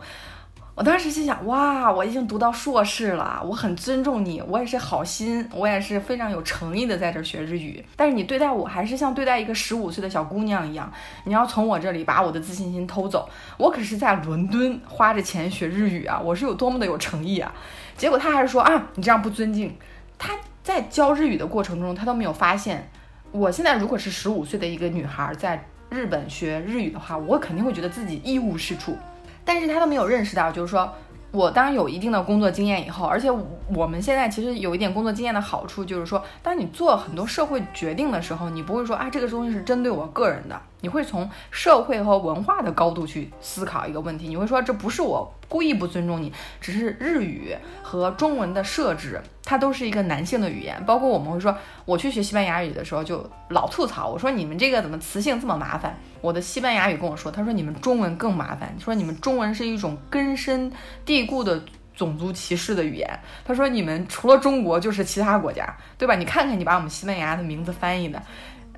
[0.76, 7.84] 我当时心想，哇，我已经读到硕士了，我很尊重你，我也是好心，我也是非常有诚意的在这儿学日语。
[7.94, 10.92] 但是你对待我还是像对待一个十五岁的小姑娘一样，
[11.26, 13.28] 你要从我这里把我的自信心偷走。
[13.56, 17.54] 我可是在伦敦花着钱学日语啊，我是有多么的有诚意啊！
[17.96, 19.72] 结果他还是说啊，你这样不尊敬。
[20.18, 20.34] 他
[20.64, 22.90] 在教日语的过程中，他都没有发现，
[23.30, 28.98] 我现在如果是十五岁的一个女孩在日本学日语的话，我肯定会觉得自己一无是处。
[29.44, 30.92] 但是他都没有认识到，就是说
[31.30, 33.28] 我当有一定的工作经验以后，而且
[33.74, 50.82] 我们现在其实有一点工作经验的好处，就是说，当你做很多社会决定的时候，你不会说啊这个东西是针对我个人的，你会从社会和文化的高度去思考一个问题，你会说这不是我故意不尊重你，只是日语和中文的设置它都是一个男性的语言。
[50.84, 55.96] 包括我们会说，我去学西班牙语的时候就老吐槽，我说你们这个怎么词性这么麻烦？
[56.20, 60.72] 我的西班牙语跟我说，他说你们中文更麻烦，说你们中文是一种根深
[61.04, 61.62] 蒂固的
[61.94, 63.20] 种族歧视的语言。
[63.44, 66.14] 他说你们除了中国就是其他国家，对吧？
[66.14, 68.22] 你看看你把我们西班牙的名字翻译的。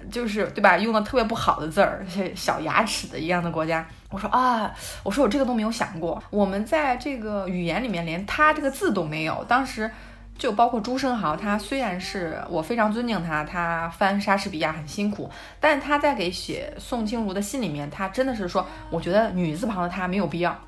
[0.09, 0.79] 就是对吧？
[0.79, 3.85] 用的特别不好的字儿，像小牙齿的一样的国家。
[4.11, 6.23] 我说啊，我说我这个都没有想过。
[6.31, 9.45] 我们在这个语言里面连他这个字都没有。
[9.49, 9.91] 当时
[10.39, 20.59] 就包括朱生豪，他虽然是我非常尊敬他，他翻莎士比亚很辛苦，但他在给写宋清如的信里面，他真的是说，我觉得女字旁的他没有必要，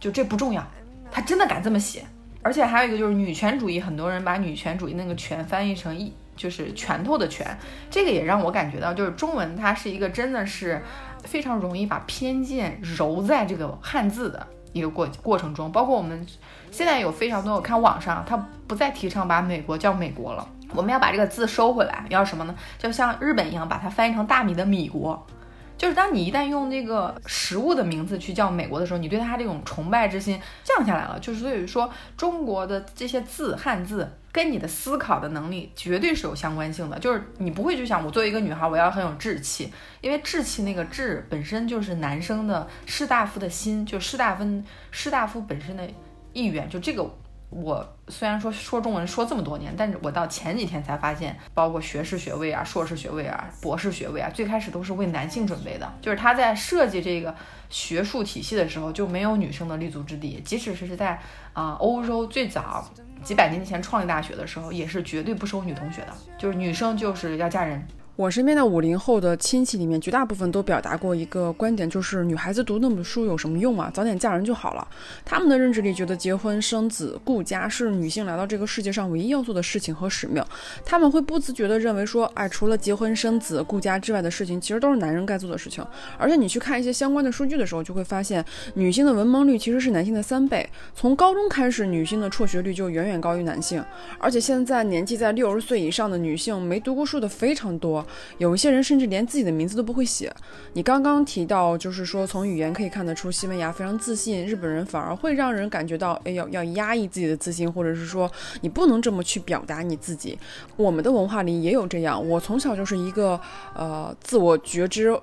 [0.00, 0.66] 就这不重要。
[1.10, 2.04] 他真的敢这么写。
[2.42, 6.12] 而且还有一个就是女权主义，很多人把女权主义那个权翻译成一。
[6.36, 7.58] 就是拳头的拳，
[7.90, 10.80] 这个也让我感觉到，就是中文它是一个真的是
[11.24, 15.70] 非常容易把偏见揉在这个汉字的一个过过程中。
[15.72, 16.26] 包括我们
[16.70, 22.54] 现在有非常多，我看网上他不再提倡把美国叫美国了，我们要把这个字收回来，要什么呢？
[22.78, 25.26] 就像日本一样，把它翻译成大米的米国。
[25.76, 31.16] 就是当你一旦用那个食物的名字去叫美国的时候，你对它这种崇拜之心降下来了。
[31.20, 36.96] 就是所以说，中国的这些字汉字跟你的思考的能力绝对是有相关性的。
[37.00, 45.90] 就是你不会去想，我作为一个女孩，我要很有志气，因为志气那个志本身就是男生的士大夫的心，就士大夫士大夫本身的
[46.32, 47.10] 意愿，就这个。
[47.50, 55.90] 我虽然说说中文说这么多年，但是我到前几天才发现，包括学士学位啊、硕士学位啊、博士学位啊，最开始都是为男性准备的。
[56.02, 57.34] 就是他在设计这个
[57.70, 60.42] 学术体系的时候，就没有女生的立足之地。
[60.44, 61.18] 即使是在
[61.54, 62.86] 啊欧洲最早
[63.22, 67.86] 几百年前创立大学的时候，也是绝对不收女同学的，就是女生就是要嫁人。
[68.18, 73.88] 我身边的五零后的亲戚里面，绝大部分都表达过一个观点，就是女孩子读那么多书有什么用啊？
[73.94, 74.84] 早点嫁人就好了。
[75.24, 80.44] 他们的认知里觉得结婚生子顾家是女性来到这个世界上唯一要做的事情和使命。
[80.84, 85.86] 他们会不自觉地认为说，哎，除了结婚生子顾家之外的事情，其实都是男人该做的事情。
[86.18, 90.68] 而且你去看一些相关的数据的时候，就会发现，女性的文盲率其实是男性的三倍。
[90.92, 93.80] 从高中开始，女性的辍学率就远远高于男性。
[94.18, 98.04] 而且现在年纪在六十岁以上的女性，没读过书的非常多。
[98.38, 100.34] 有一些人甚至连自己的名字都不会写。
[100.74, 110.38] 你刚刚提到，就是说从语言可以看得出西班牙非常自信，日本人反而会让人感觉到，哎，要要压抑自己的自信，或者是说你不能这么去表达你自己。
[110.76, 112.28] 我们的文化里也有这样。
[112.28, 113.40] 我从小就是一个
[113.74, 115.18] 呃自我觉知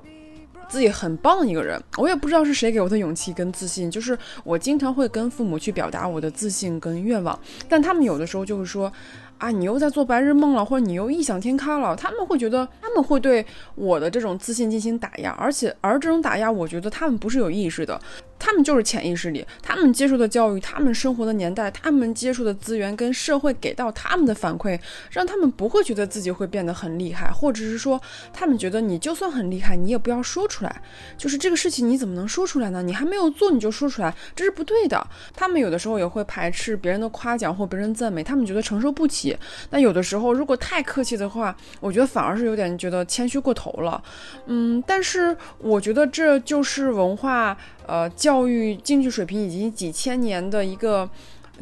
[0.67, 8.91] 自己很棒的一个人，我也不知道是谁给我的勇气跟自信，就是我经常会跟父母去表达我的自信跟愿望，但他们有的时候就会说。
[9.37, 13.45] 啊，你又在做白日梦了，或者你又异想天开了，他们会觉得他们会对
[13.75, 17.99] 我的这种自信进行打压，而且而这种打压，我觉得他们不是有意识的。
[18.37, 27.99] 他们就是潜意识里，他们接受的教育，他们生活的年代，他们接触的资源跟社会给到他们的反馈，让他们不会觉得自己会变得很厉害，或者是说，
[28.33, 30.81] 他们觉得你就算很厉害，你也不要说出来。
[31.17, 32.83] 就是这个事情你怎么能说出来呢？
[32.83, 35.05] 你还没有做你就说出来，这是不对的。
[35.33, 39.35] 他们有的时候也会排斥别人的夸奖或别人赞美，他们觉得承受不起。
[39.69, 44.03] 那有的时候如果太客气的话，我觉得反而是有点觉得谦虚过头了。
[44.47, 47.57] 嗯，但是我觉得这就是文化。
[47.87, 51.09] 呃，教育经济水平以及几千年的一个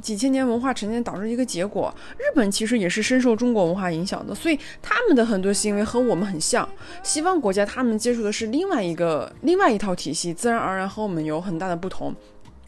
[0.02, 1.94] 几千年文化沉淀导致一个结果。
[2.18, 6.68] 日本其实也是深受中国文化影响的，所以他们的很多行为和我们很像。
[7.04, 12.16] 西方国家他们接触的是另外一个另外一套体系，自然而然和我们有很大的不同。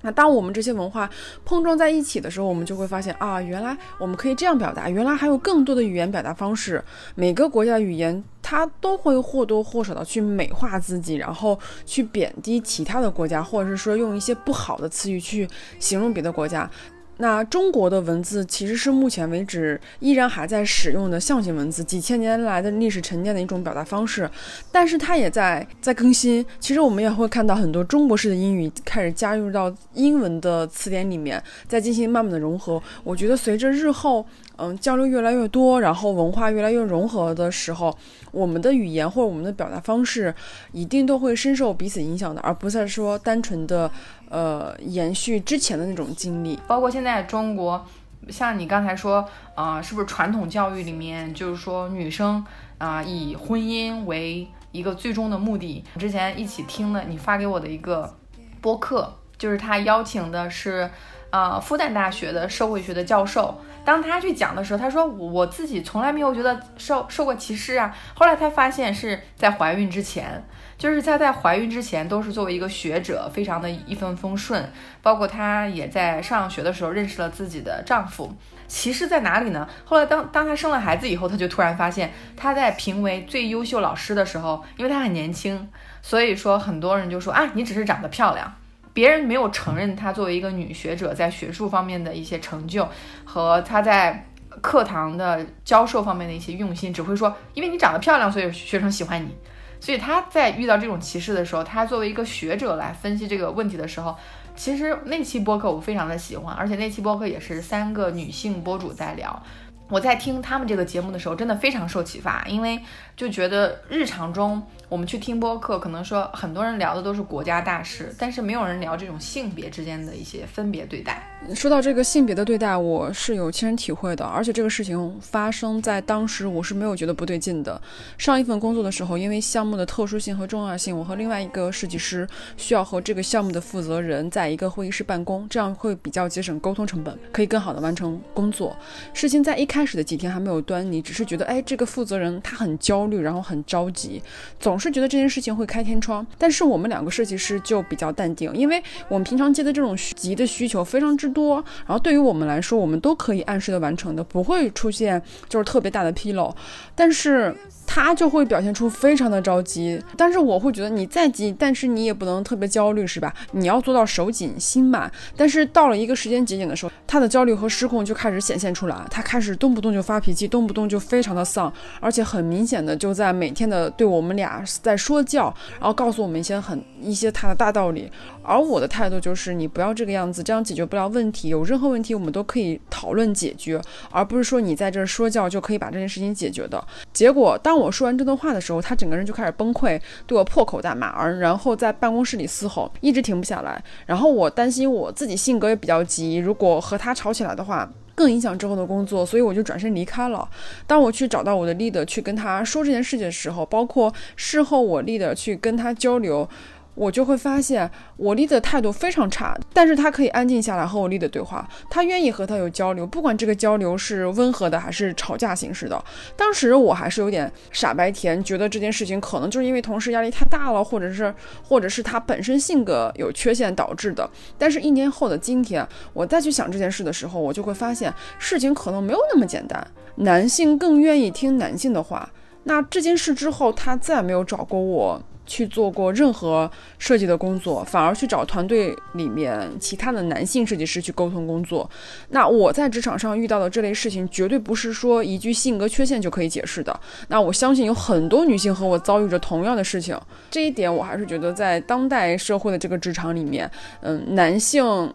[0.05, 1.09] 那当我们这些文化
[1.43, 6.83] 碰撞在一起的时候，我们就会发现啊，原来我们可以这样表达，原来还有更多的语言表达方式。
[7.15, 15.47] 每个国家的语言，它都会或多或少的去美化自己，然后去贬低其他的国家，或者是说用一些不好的词语去
[15.79, 16.69] 形容别的国家。
[17.17, 24.29] 那中国的文字其实是目前为止依然还在使用的象形文字，几千年来的历史沉淀的一种表达方式，
[24.71, 26.45] 但是它也在在更新。
[26.59, 32.81] 其实我们也会看到很多中国式的英语开始加入到英文的词典里面，在进行慢慢的融合。
[33.03, 34.25] 我觉得随着日后。
[34.57, 37.93] 嗯，交流越来越多，然后文化越来越融合的时候，
[38.31, 40.33] 我们的语言或者我们的表达方式，
[40.71, 43.91] 一定都会深受彼此影响的，而不再说单纯的，
[44.35, 46.59] 呃，延续之前的那种经历。
[46.67, 47.87] 包括现在中国，
[48.27, 52.45] 像你刚才说，啊，是不是传统教育里面就是说女生
[52.77, 55.81] 啊以婚姻为一个最终的目的？
[55.97, 58.13] 之前一起听了你发给我的一个
[58.59, 60.91] 播客，就是他邀请的是。
[61.31, 63.59] 呃复旦大学的社会学的教授。
[63.83, 67.93] 当他去讲的时候，他说我自己从来没有觉得受受过歧视啊。
[68.13, 70.41] 后来他发现是在怀孕之前，
[70.77, 74.71] 就是她在怀孕之前都是作为一个学者，非常的一帆风顺。
[75.01, 78.35] 包括她也在上学的时候认识了自己的丈夫。
[78.67, 79.67] 歧视在哪里呢？
[79.83, 85.69] 后来当当她生了孩子以后，她就突然发现，她在评为最优秀老师的时候，因为她很年轻，
[86.01, 88.51] 所以说很多人就说啊，你只是长得漂亮。
[88.91, 92.87] 别人没有承认她作为一个女学者在学术方面的一些成就
[93.23, 94.25] 和她在
[94.61, 99.35] 课堂的教授方面的一些用心，只会说因为你长得漂亮，所以学生喜欢你。
[99.79, 104.15] 所以他在遇到这种歧视的时候，他作为一个学者来分析这个问题的时候，
[104.55, 109.43] 其实那期播客我非常的喜欢，而且那期播客也是三个女性博主在聊。
[109.87, 112.81] 我在听他们这个节目的时候，真的非常受启发，因为
[113.15, 121.27] 就觉得日常中我们去听播客，可能说很多人聊的都是国家大事，但是没有人聊这种性别之间的一些分别对待。
[121.53, 127.79] 说到这个性别的对待，我是有亲身体会的，而且这个事情发生在当时，我是没有觉得不对劲的。
[128.17, 138.75] 上一份工作的时候，因为项目的特殊性和重要性，我和另外一个设计师需要和这个项目的负责人在一个会议室办公，这样会比较节省沟通成本，可以更好的完成工作。
[139.13, 144.21] 事情在一开始的几天还没有端倪，只是觉得，哎，这个负责人他很焦虑，然后很着急，
[144.59, 146.25] 总是是觉得这件事情会开天窗。
[146.37, 156.55] 但是我们两个设计师就比较淡定，因为我们平常接的这种急的需求非常之多，然后对于我们来说，我们都可以按时的完成的，不会出现就是特别大的纰漏。
[156.93, 157.55] 但是
[157.87, 163.33] 他就会表现出非常的着急，但是我会觉得你再急，但是你也不能特别焦虑，是吧？
[163.51, 165.11] 你要做到手紧心慢。
[165.37, 178.11] 但是到了一个时间节点的时候，他的焦虑和失控就开始显现出来，他开始动不动就发脾气，动不动就非常的丧，而且很明显的就在每天的对我们俩在说教，然后告诉我们一些很一些他的大道理。
[178.45, 181.49] 而我的态度就是你不要这个样子，这样解决不了问题。
[181.49, 183.81] 有任何问题我们都可以讨论解决，
[184.11, 186.81] 而不是说你在这儿说教就可以把这件事情解决的。
[187.11, 193.83] 结果当我说完这段话的时候，他整个人就开始崩溃，对我破口大骂，而然后在办公室里嘶吼，一直停不下来。
[194.05, 200.47] 然后我担心我自己性格也比较急，如果和他吵起来的话，更影响之后的工作，所以我就转身离开了。
[200.87, 206.47] 当我去找到我的 leader 去跟他说这件事情的时候，包括事后我 leader 去跟他交流。
[206.95, 216.03] 我就会发现我丽的态度非常差，但是他可以安静下来和我丽的对话，他愿意和他有交流，不管这个交流是温和的还是吵架形式的。
[216.35, 224.29] 当时我还是有点傻白甜，觉得这件事情可能就是因为同事压力太大了，或者是或者是他本身性格有缺陷导致的。
[224.57, 229.85] 但是，一年后的今天，我再去想这件事的时候，我就会发现事情可能没有那么简单。
[230.15, 232.31] 男性更愿意听男性的话。
[232.63, 235.21] 那这件事之后，他再也没有找过我。
[235.45, 241.89] 去做过任何设计的工作，反而去找团队里面其他的男性设计师去沟通工作。
[242.29, 246.99] 那我在职场上遇到的这类事情，绝对不是说一句性格缺陷就可以解释的。
[247.27, 253.69] 那我相信有很多女性和我遭遇着同样的事情，这一点我还是觉得在当代社会的这个职场里面，
[254.01, 255.13] 嗯，男性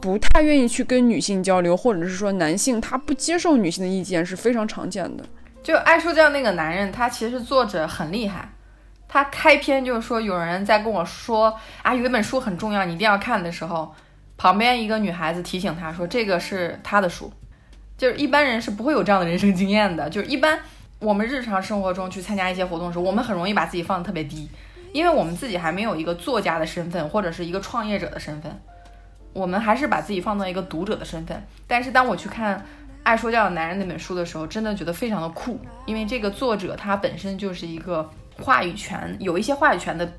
[0.00, 5.24] 不太愿意去跟女性交流，或者是说男性他不接受女性的意见是非常常见的。
[5.62, 8.50] 就爱说教那个男人，他其实作者很厉害。
[9.14, 13.94] 他开篇就是说，有人在跟我说啊，有一本书很重要，你一定要看的时候，
[14.36, 17.32] 旁边一个女孩子提醒他说，这个是他的书，
[17.96, 20.10] 就是一般人是不会有这样的人生经验的。
[20.10, 20.58] 就是一般
[20.98, 24.50] 我们日常生活中去参加一些活动的时候，我们很容易把自己放得特别低，
[24.90, 28.60] 因为我们自己还没有一个作家的身份或者是一个创业者的身份，
[29.32, 31.40] 我们还是把自己放到一个读者的身份。
[31.68, 32.58] 但是当我去看
[33.04, 38.10] 《爱说教的男人》那本书的时候，真的觉得非常的酷，因为这个作者他本身就是一个。
[38.40, 40.12] 话语权有一些话语权的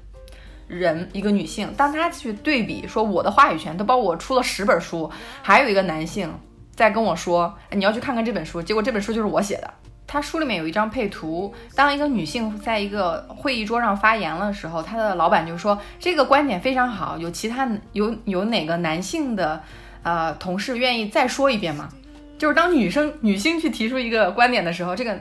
[0.68, 6.34] 人，一个女性，当她去对比说我的话语权，都包括我出了十本书，还有一个男性
[6.76, 9.74] 在跟我说你要去看看这本书，结果这本书就是我写的。
[10.08, 19.62] 他书里面有一张配图，当一个女性在一个会议桌上发言的时候，她的老板就说这个观点非常好，有其他有有哪个男性的
[20.04, 21.90] 呃同事愿意再说一遍吗？
[22.38, 25.20] 就是当女生女性去提出一个观点的时候，这个。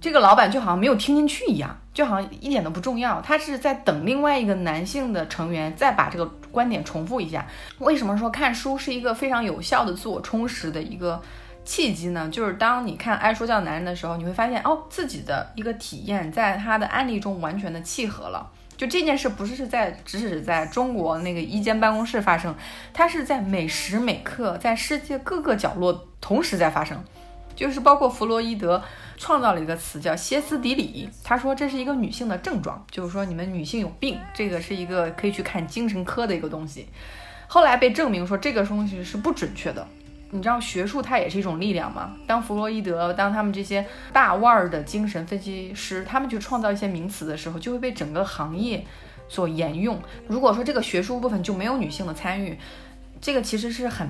[0.00, 3.20] 这个老板就好像没有听进去一样，就好像一点都不重要。
[3.20, 7.46] 他是在等另外一个男性的成员再把这个观点重复一下。
[7.78, 11.20] 为什么说看书是一个非常有效的自我充实的一个
[11.64, 12.28] 契机呢？
[12.30, 18.48] 就是当你看爱说教男人的时候，你会发现哦，自己的一个体验在他的案例中完全的契合了。
[18.76, 22.54] 就这件事不是是在只是在中国那个一间办公室发生，
[22.94, 27.02] 它是在每时每刻在世界各个角落同时在发生。
[27.56, 28.80] 就是包括弗洛伊德
[29.18, 36.86] 创造了一个词叫歇斯底里，他说这是一个女性的症状，就是说你们女性有病，这个是一个可以去看精神科的一个东西。
[37.46, 39.86] 后来被证明说这个东西是不准确的。
[40.30, 42.14] 你知道学术它也是一种力量吗？
[42.26, 48.84] 当弗洛伊德，当他们这些大腕儿的精神分析师，他们去创造一些名词的时候，就会被整个行业
[49.26, 49.98] 所沿用。
[50.26, 52.58] 如果说这个学术部分就没有女性的参与，
[53.22, 54.06] 这个其实是很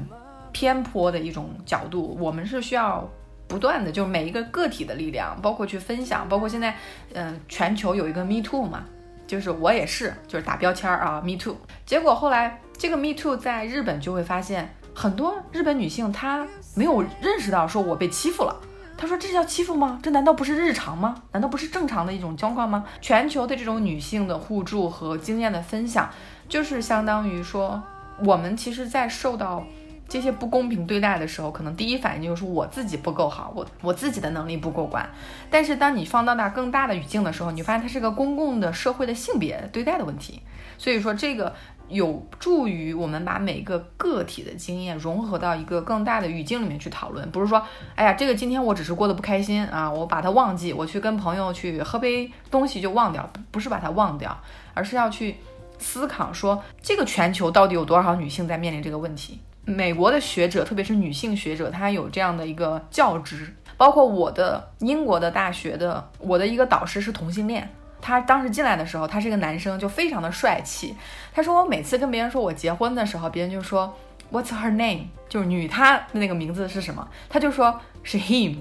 [0.50, 2.18] 偏颇的一种角度。
[2.20, 3.08] 我们是需要
[3.48, 6.76] 不断的，就是每一个个体的力量，包括去分享，包括现在，
[7.14, 8.84] 嗯，全球有一个 Me Too 嘛，
[9.26, 11.56] 就是我也是，就是打标签啊，Me Too。
[11.86, 14.74] 结果后来这个 Me Too 在日本就会发现。
[14.94, 16.44] 很多日本女性她
[16.74, 18.56] 没有认识到，说我被欺负了。
[18.96, 20.00] 她说这叫欺负吗？
[20.02, 21.22] 这难道不是日常吗？
[21.30, 22.84] 难道不是正常的一种状况吗？
[23.00, 26.10] 全球的这种女性的互助和经验的分享，
[26.48, 27.80] 就是相当于说，
[28.24, 29.64] 我们其实，在受到
[30.08, 35.08] 这些不公平对待的时候，可能第一反应就是我自己不够好，我我自己的能力不过关。
[35.50, 40.40] 但是当你放到那更大的语境的时候，你发现它是个公共的社会的性别对待的问题。
[40.78, 41.54] 所以说这个。
[41.88, 47.62] 有助于我们把每个个体的经验融合到一个更大的语境里面去讨论，不是说，
[47.94, 54.38] 哎呀，这个今天我只是过得不开心啊，我把它忘记，我去跟朋友去喝杯东西就忘掉，不是把它忘掉，
[54.74, 55.36] 而是要去
[55.78, 59.40] 思考说，这个全球到底有多少女性在面临这个问题？
[59.68, 67.68] 美国的学者，特别是女性学者，她有这样的一个教职，包括我的英国的大学的，我的一个导师是同性恋。
[68.00, 70.94] 他当时进来的时候，他是一个男生，就非常的帅气。
[71.34, 73.94] 他说我每次跟别人说我结婚的时候，别人就说
[74.32, 75.06] What's her name？
[75.28, 77.06] 就是女他的那个名字是什么？
[77.28, 78.56] 他就说是 him，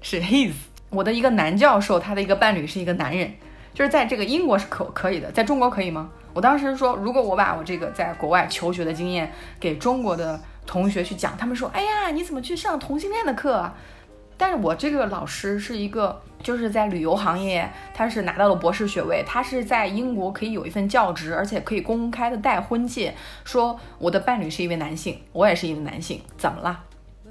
[0.00, 0.52] 是 his。
[0.90, 3.34] 我的一个男教授，他的一个伴侣是一个男人，
[3.78, 6.10] 就是在这个英国是可可以的，在中国可以吗？
[6.34, 13.54] 我当时说，如果我把我这个在国外求学的经验给中国的同学去讲，他们说，哎呀，你怎么去上同性恋的课？
[13.54, 13.72] 啊？
[14.36, 23.14] 但是我这个老师是一个，就是在旅游行业，他是拿到了博士学位，他是在英国可以有一份教职，而且可以公开的戴婚戒，
[23.44, 26.80] 说我的伴侣是一位男性，我也是一位男性，怎么了？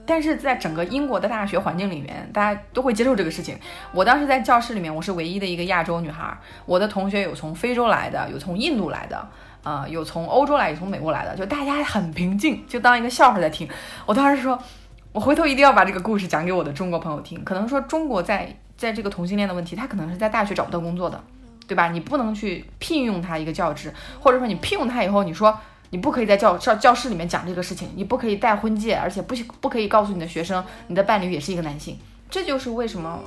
[0.08, 3.56] 但是在整个英国的大学环境里面，大家都会接受这个事情。
[3.92, 6.36] 我当时在教室里面，我是唯一的一个亚洲女孩，
[6.66, 9.28] 我的同学有从非洲来的，有从印度来的，
[9.62, 13.70] 啊，有从欧洲来，有从美国来的，就大家很平静，就当一个笑话在听。
[14.06, 14.58] 我当时说。
[15.14, 17.44] 我回头一定要把这个故事讲给我的中国朋友听。
[17.44, 21.20] 可能说中国在在这个同性恋的问题，他可能是在大学找不到工作的，
[21.68, 21.90] 对吧？
[21.90, 25.58] 你不能去聘用他一个教职，或者说你聘用他以后，你说
[25.90, 31.98] 你不可以在教教教室里面讲这个事情，你不可以戴婚戒，而且不不可以告诉你的学生你的伴侣也是一个男性。
[32.30, 33.20] 这就是为什么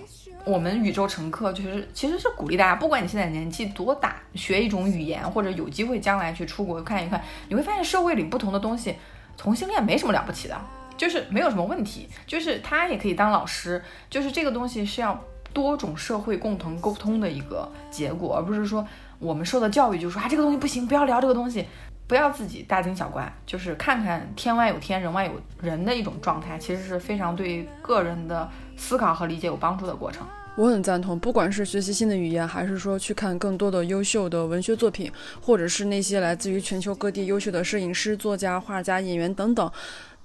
[0.45, 8.97] 我们宇宙乘客就是其实是鼓励大家，不管你现在年纪多大，学一种语言或者有机会将来去出国看一看，你会发现社会里不同的东西，
[9.37, 10.61] 同性恋没什么了不起的。
[10.99, 15.19] 就是没有什么问题，就是他也可以当老师，就是这个东西是要
[15.51, 18.87] 多种社会共同沟通的一个结果，而不是说
[19.19, 21.65] 我们受的教育就是说啊这个东西不行，不要聊这个东西，
[22.11, 30.27] 不要自己大惊小怪，就是看看天外有天，人外有人的一种状态，其实是非常对个人的思考和理解有帮助的过程。
[30.57, 35.09] 我很赞同，不管是学习新的语言，还是说去看更多的优秀的文学作品，
[35.41, 39.71] 或者是那些来自于全球各地优秀的摄影师、作家、画家、演员等等。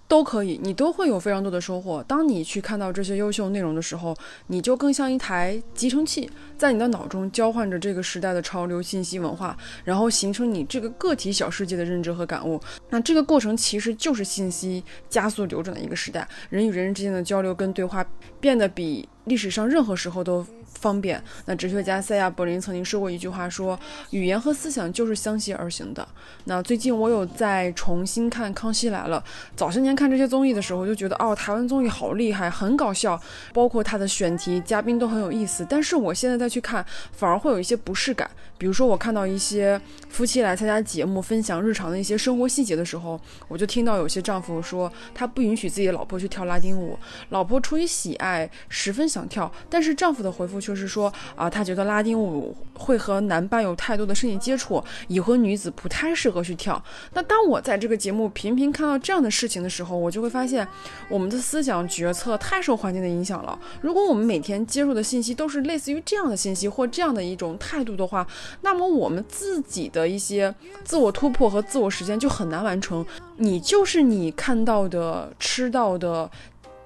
[0.07, 2.03] 都可以，你都会有非常多的收获。
[2.07, 4.15] 当你去看到这些优秀内容的时候，
[4.47, 12.61] 你就更像一台集成器，在你的脑中交换着这个时代的潮流信息文化，然后形成你这个个体小世界的认知和感悟。
[12.89, 18.05] 那这个过程其实就是信息加速流转的一个时代，人与人之间的交流跟对话
[18.39, 20.45] 变得比历史上任何时候都。
[20.79, 21.21] 方便。
[21.45, 23.79] 那哲学家塞亚·柏林曾经说过一句话，说
[24.11, 26.07] 语言和思想就是相携而行的。
[26.45, 29.23] 那最近我有在重新看《康熙来了》，
[29.55, 33.19] 早些年看这些综艺的时候，就觉得哦，台湾综艺好厉害，很搞笑，
[33.53, 35.65] 包括它的选题、嘉宾都很有意思。
[35.69, 38.29] 但是我现在再去看，反而会有一些不适感。
[38.57, 46.97] 比如说，我看到一些夫妻来参加节目，分享日常的一些生活细节的时候，我就听到有些丈夫说他不允许自己的老婆去跳拉丁舞，
[47.29, 56.81] 老婆出于喜爱，十分想跳，但是丈夫的回复却是说啊，他觉得拉丁舞会和男伴有太多的身体接触，已婚女子不太适合去跳。
[57.13, 60.67] 那当我在这个节目频频看到这样的事情的时候，我就会发现
[61.07, 63.57] 我们的思想决策太受环境的影响了。
[63.81, 68.25] 如果我们每天接受的信息都是类似于这样的信息或这样的一种态度的话，
[68.61, 70.53] 那么我们自己的一些
[70.83, 73.05] 自我突破和自我实践就很难完成。
[73.37, 76.29] 你就是你看到的、吃到的、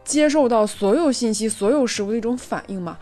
[0.03, 2.97] 接受到所有信息、所有食物的一种反应嘛？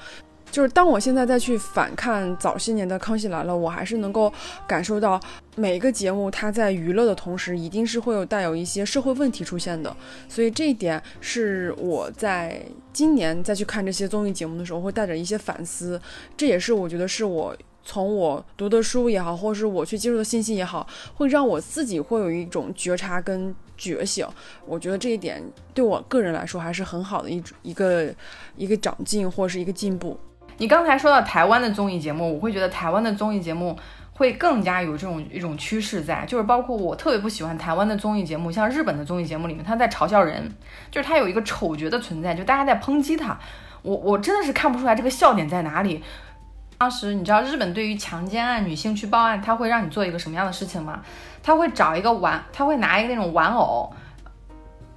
[0.58, 4.34] 就是当我现在再去反看早些年的《康熙来了》，我还是能够
[4.68, 5.22] 感受到
[5.56, 9.96] 每一个节目它在娱乐的同时，一定是会有带有一些社会问题出现的。
[10.28, 12.60] 所以这一点是我在
[12.92, 16.02] 今年再去看这些综艺节目的时候，会带着一些反思。
[16.36, 17.56] 这也是我觉得是我。
[17.84, 24.28] 从我读的书也好，或是我去接触的信息也好，会让我自己会有一种觉察跟觉醒。
[24.66, 25.42] 我觉得这一点
[25.74, 28.14] 对我个人来说还是很好的一一个
[28.58, 30.20] 一个长进或是一个进步。
[30.58, 33.78] 你刚才说到台湾的综艺节目，我会觉得台湾的综艺节目
[34.14, 40.52] 会更加有这种一种趋势在，就是包括我特别不喜欢台湾的综艺节目，像日本的综艺节目里面，他在嘲笑人，
[40.90, 43.38] 就是他有一个丑角的存在，就大家在抨击他，
[43.84, 46.04] 我我真的是看不出来这个笑点在哪里。
[46.80, 51.02] 当时你知道日本对于强奸案女性去报案，他会让你做一个什么样的事情吗？
[51.44, 53.92] 他会找一个玩，他会拿一个那种玩偶，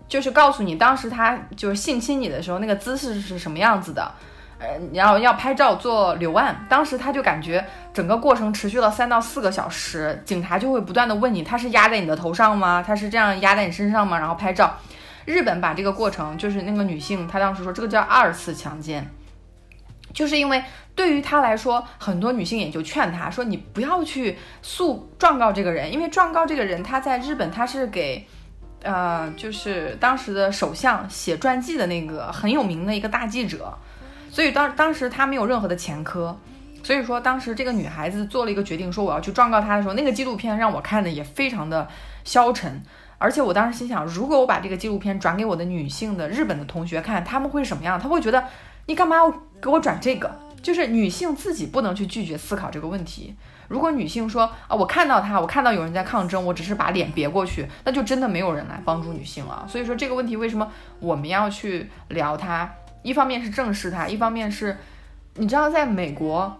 [0.08, 4.10] 就是告诉你当时他就是性侵你的时候那个姿势是什么样子的。
[4.60, 12.84] 呃，然后要拍照做留案，当时他就感觉整个过程持续了三到四个小时，警察就会不断的问你，他是压在你的头上吗？
[12.86, 14.18] 他是这样压在你身上吗？
[14.18, 14.76] 然后拍照。
[15.24, 19.06] 日本把这个过程，就是那个女性，她当时说这个叫二次强奸，
[20.12, 20.62] 就是因为
[20.94, 28.26] 对于她来说，很多女性也就劝她说，你不要去诉状告这个人，因为状告这个人他在日本他是给，
[28.82, 33.72] 呃，就是当时的首相写传记的那个很有名的一个大记者。
[34.30, 36.38] 所以当当时他没有任何的前科，
[36.82, 41.88] 所以说当时这个女孩子做了一个决定，说我要去状告他的时候，那个纪录片让我看的也非常的
[42.24, 42.80] 消沉，
[43.18, 47.98] 而且我当时心想，如果我把这个纪录片转给我的女性的日本的同学看，他们会什么样？
[47.98, 48.44] 他会觉得
[48.86, 50.30] 你干嘛要给我转这个？
[50.62, 53.34] 就是女性自己不能去拒绝思考这个问题。
[53.68, 59.64] 如果女性说啊，我看到他，我看到有人在抗争，我只是把脸别过去，那就真的没有人来帮助女性了。
[59.66, 62.70] 所以说这个问题为什么我们要去聊它？
[63.02, 64.76] 一方面是正视它，一方面是，
[65.34, 66.56] 你知道，在美国，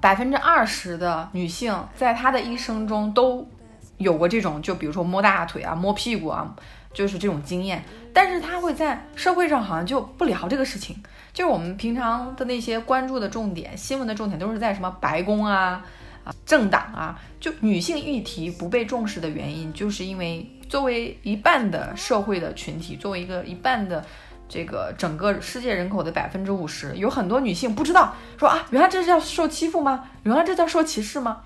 [0.00, 3.48] 百分之二十的女性在她的一生中都
[3.96, 6.54] 有过这种，就比如说摸大腿啊、摸屁股啊，
[6.92, 7.82] 就是这种经验。
[8.12, 11.02] 但是她会在社会上好像就不聊这个事情，
[11.32, 15.82] 就是我们平常的那些关注的重点、新闻的重点都是在什么白宫啊、
[16.24, 24.04] 啊政党啊，就女性议题不被重视的原因，就是因为作为一半的社会的群体，作为一个一半的。
[24.48, 30.08] 这个整个世界人口的百分之五十，有很多女性不知道说啊，原来这叫受欺负吗？
[30.22, 31.42] 原来这叫受歧视吗？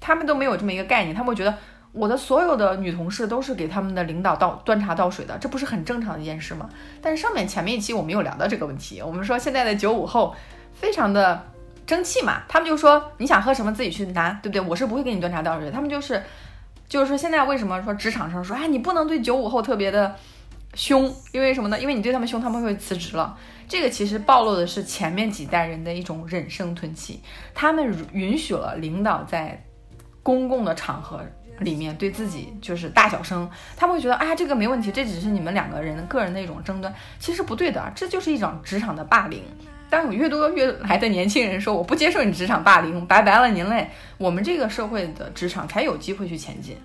[0.00, 1.56] 他们都没有这么一个概念，他们会觉得
[1.92, 6.68] 我的所有的女同事都是给他们的领导倒端茶倒水的，这不是很正常的一件事吗？
[7.00, 10.34] 但是上面前面一期我没有聊到这个问题，我们说现在的九五后
[10.72, 11.40] 非常的
[11.86, 14.60] 争气嘛，他们就说你想喝什么自己去拿，对不对？
[14.60, 16.20] 我是不会给你端茶倒水，他们就是
[16.88, 20.16] 就是说现在为什么说职场上说哎你不能对九五后特别的。
[20.74, 21.80] 凶，因为什么呢？
[21.80, 23.36] 因为你对他们凶，他们会辞职了。
[23.66, 27.20] 这个其实暴露的是前面几代人的一种忍声吞气，
[27.54, 29.64] 他们允许了领导在
[30.22, 31.20] 公共的场合
[31.60, 39.42] 里面对自己就是大小声，他们会觉得，哎，这个没问题，这只是你们两个人个人的一种争端，其实不对的，这就是一种职场的霸凌。
[39.88, 46.76] 当有越多越来的年轻人说我不接受你职场霸凌，拜拜了您嘞，我们这个社会的职场才有机会去前进。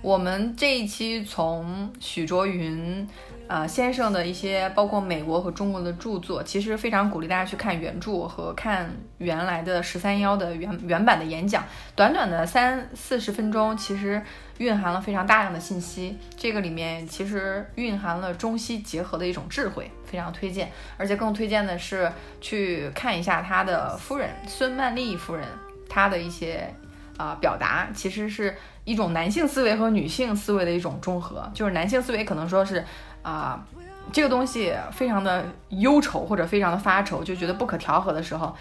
[0.00, 3.06] 我们这一期从许卓云，
[3.48, 11.64] 呃先生的一些包括美国和中国的著作，其实非常鼓励大家去看原著和看原来的十三幺的原原版的演讲，
[11.96, 14.22] 短短的三四十分钟，其实
[14.58, 16.16] 蕴含了非常大量的信息。
[16.36, 20.70] 这个里面其实蕴含了中西结合的一种智慧，非常推荐。
[20.96, 25.44] 而且更推荐的是去看一下他的夫人孙曼丽夫人，
[25.88, 26.72] 她的一些
[27.16, 28.54] 啊表达，其实是。
[28.88, 32.82] 一种男性思维和女性思维的一种中和，就是男性思维可能说是
[33.20, 33.62] 啊，
[34.10, 38.56] 这个东西非常的忧愁或者非常的发愁，就觉得不可调和的时候。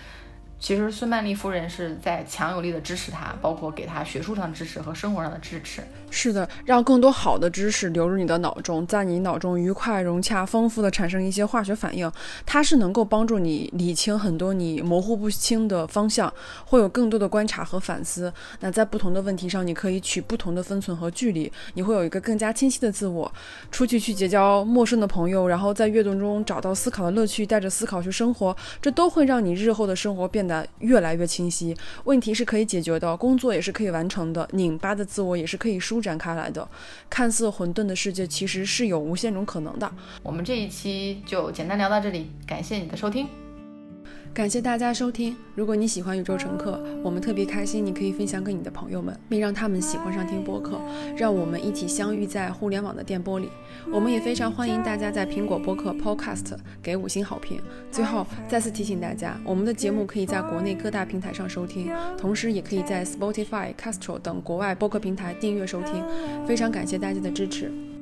[0.60, 5.82] 其实孙曼丽夫人是在强有力的支持他，包括给他学术上的支持和生活上的支持。
[6.10, 12.12] 是的，让更多好的知识流入你的脑中，在你脑中愉快融洽、丰富的产生一些化学反应。
[12.46, 16.34] 它是能够帮助你理清很多你模糊不清的方向，
[16.66, 18.34] 会有更多的观察和反思。
[18.62, 23.32] 那在不同的问题上，你可以取不同的分寸和距离，你会有一个更加清晰的自我。
[23.70, 30.48] 出去去结交陌生的朋友，然后在阅读中找到思考的乐趣，带着思考去生活，这都会让你日后的生活变。
[30.48, 36.68] 得越来越清晰，问题是可以解决的，工作也是可以完成的，拧巴的自我也是可以舒舒展开来的。
[37.10, 39.92] 看似混沌的世界，其实是有无限种可能的。
[40.22, 43.28] 我们这一期就简单聊到这里，感谢你的收听。
[44.34, 45.36] 感谢大家收听。
[45.56, 50.80] 如果你喜欢宇宙乘客，我们特别开心，你可以分享给你的朋友们，并让他们喜欢上听播客，
[51.18, 53.50] 让我们一起相遇在互联网的电波里。
[53.92, 57.60] 我们也非常欢迎大家在苹果播客 Podcast 给五星好评。
[57.92, 66.06] 最后再次提醒大家，我们的节目可以在国内各大平台上收听，同时也可以在 Spotify、Castro 等国外播客平台订阅收听。
[66.46, 67.97] 非常感谢大家的支持。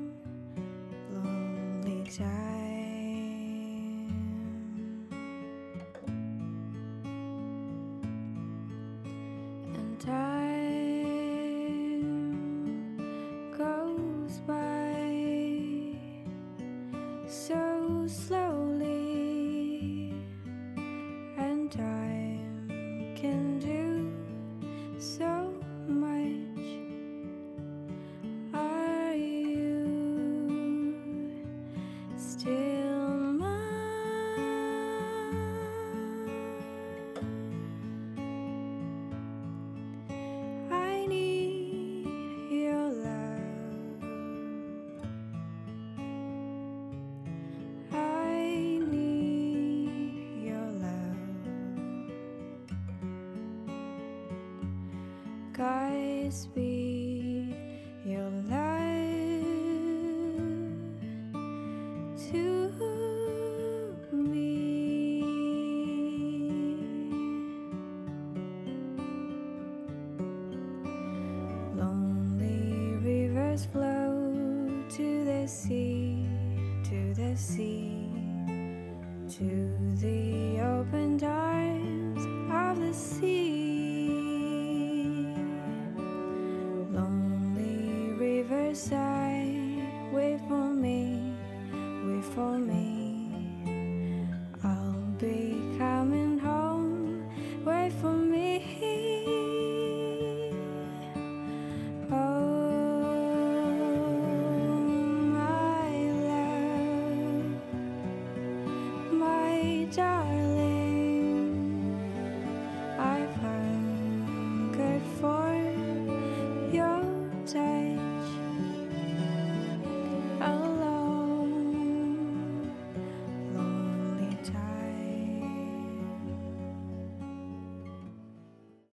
[56.26, 56.47] always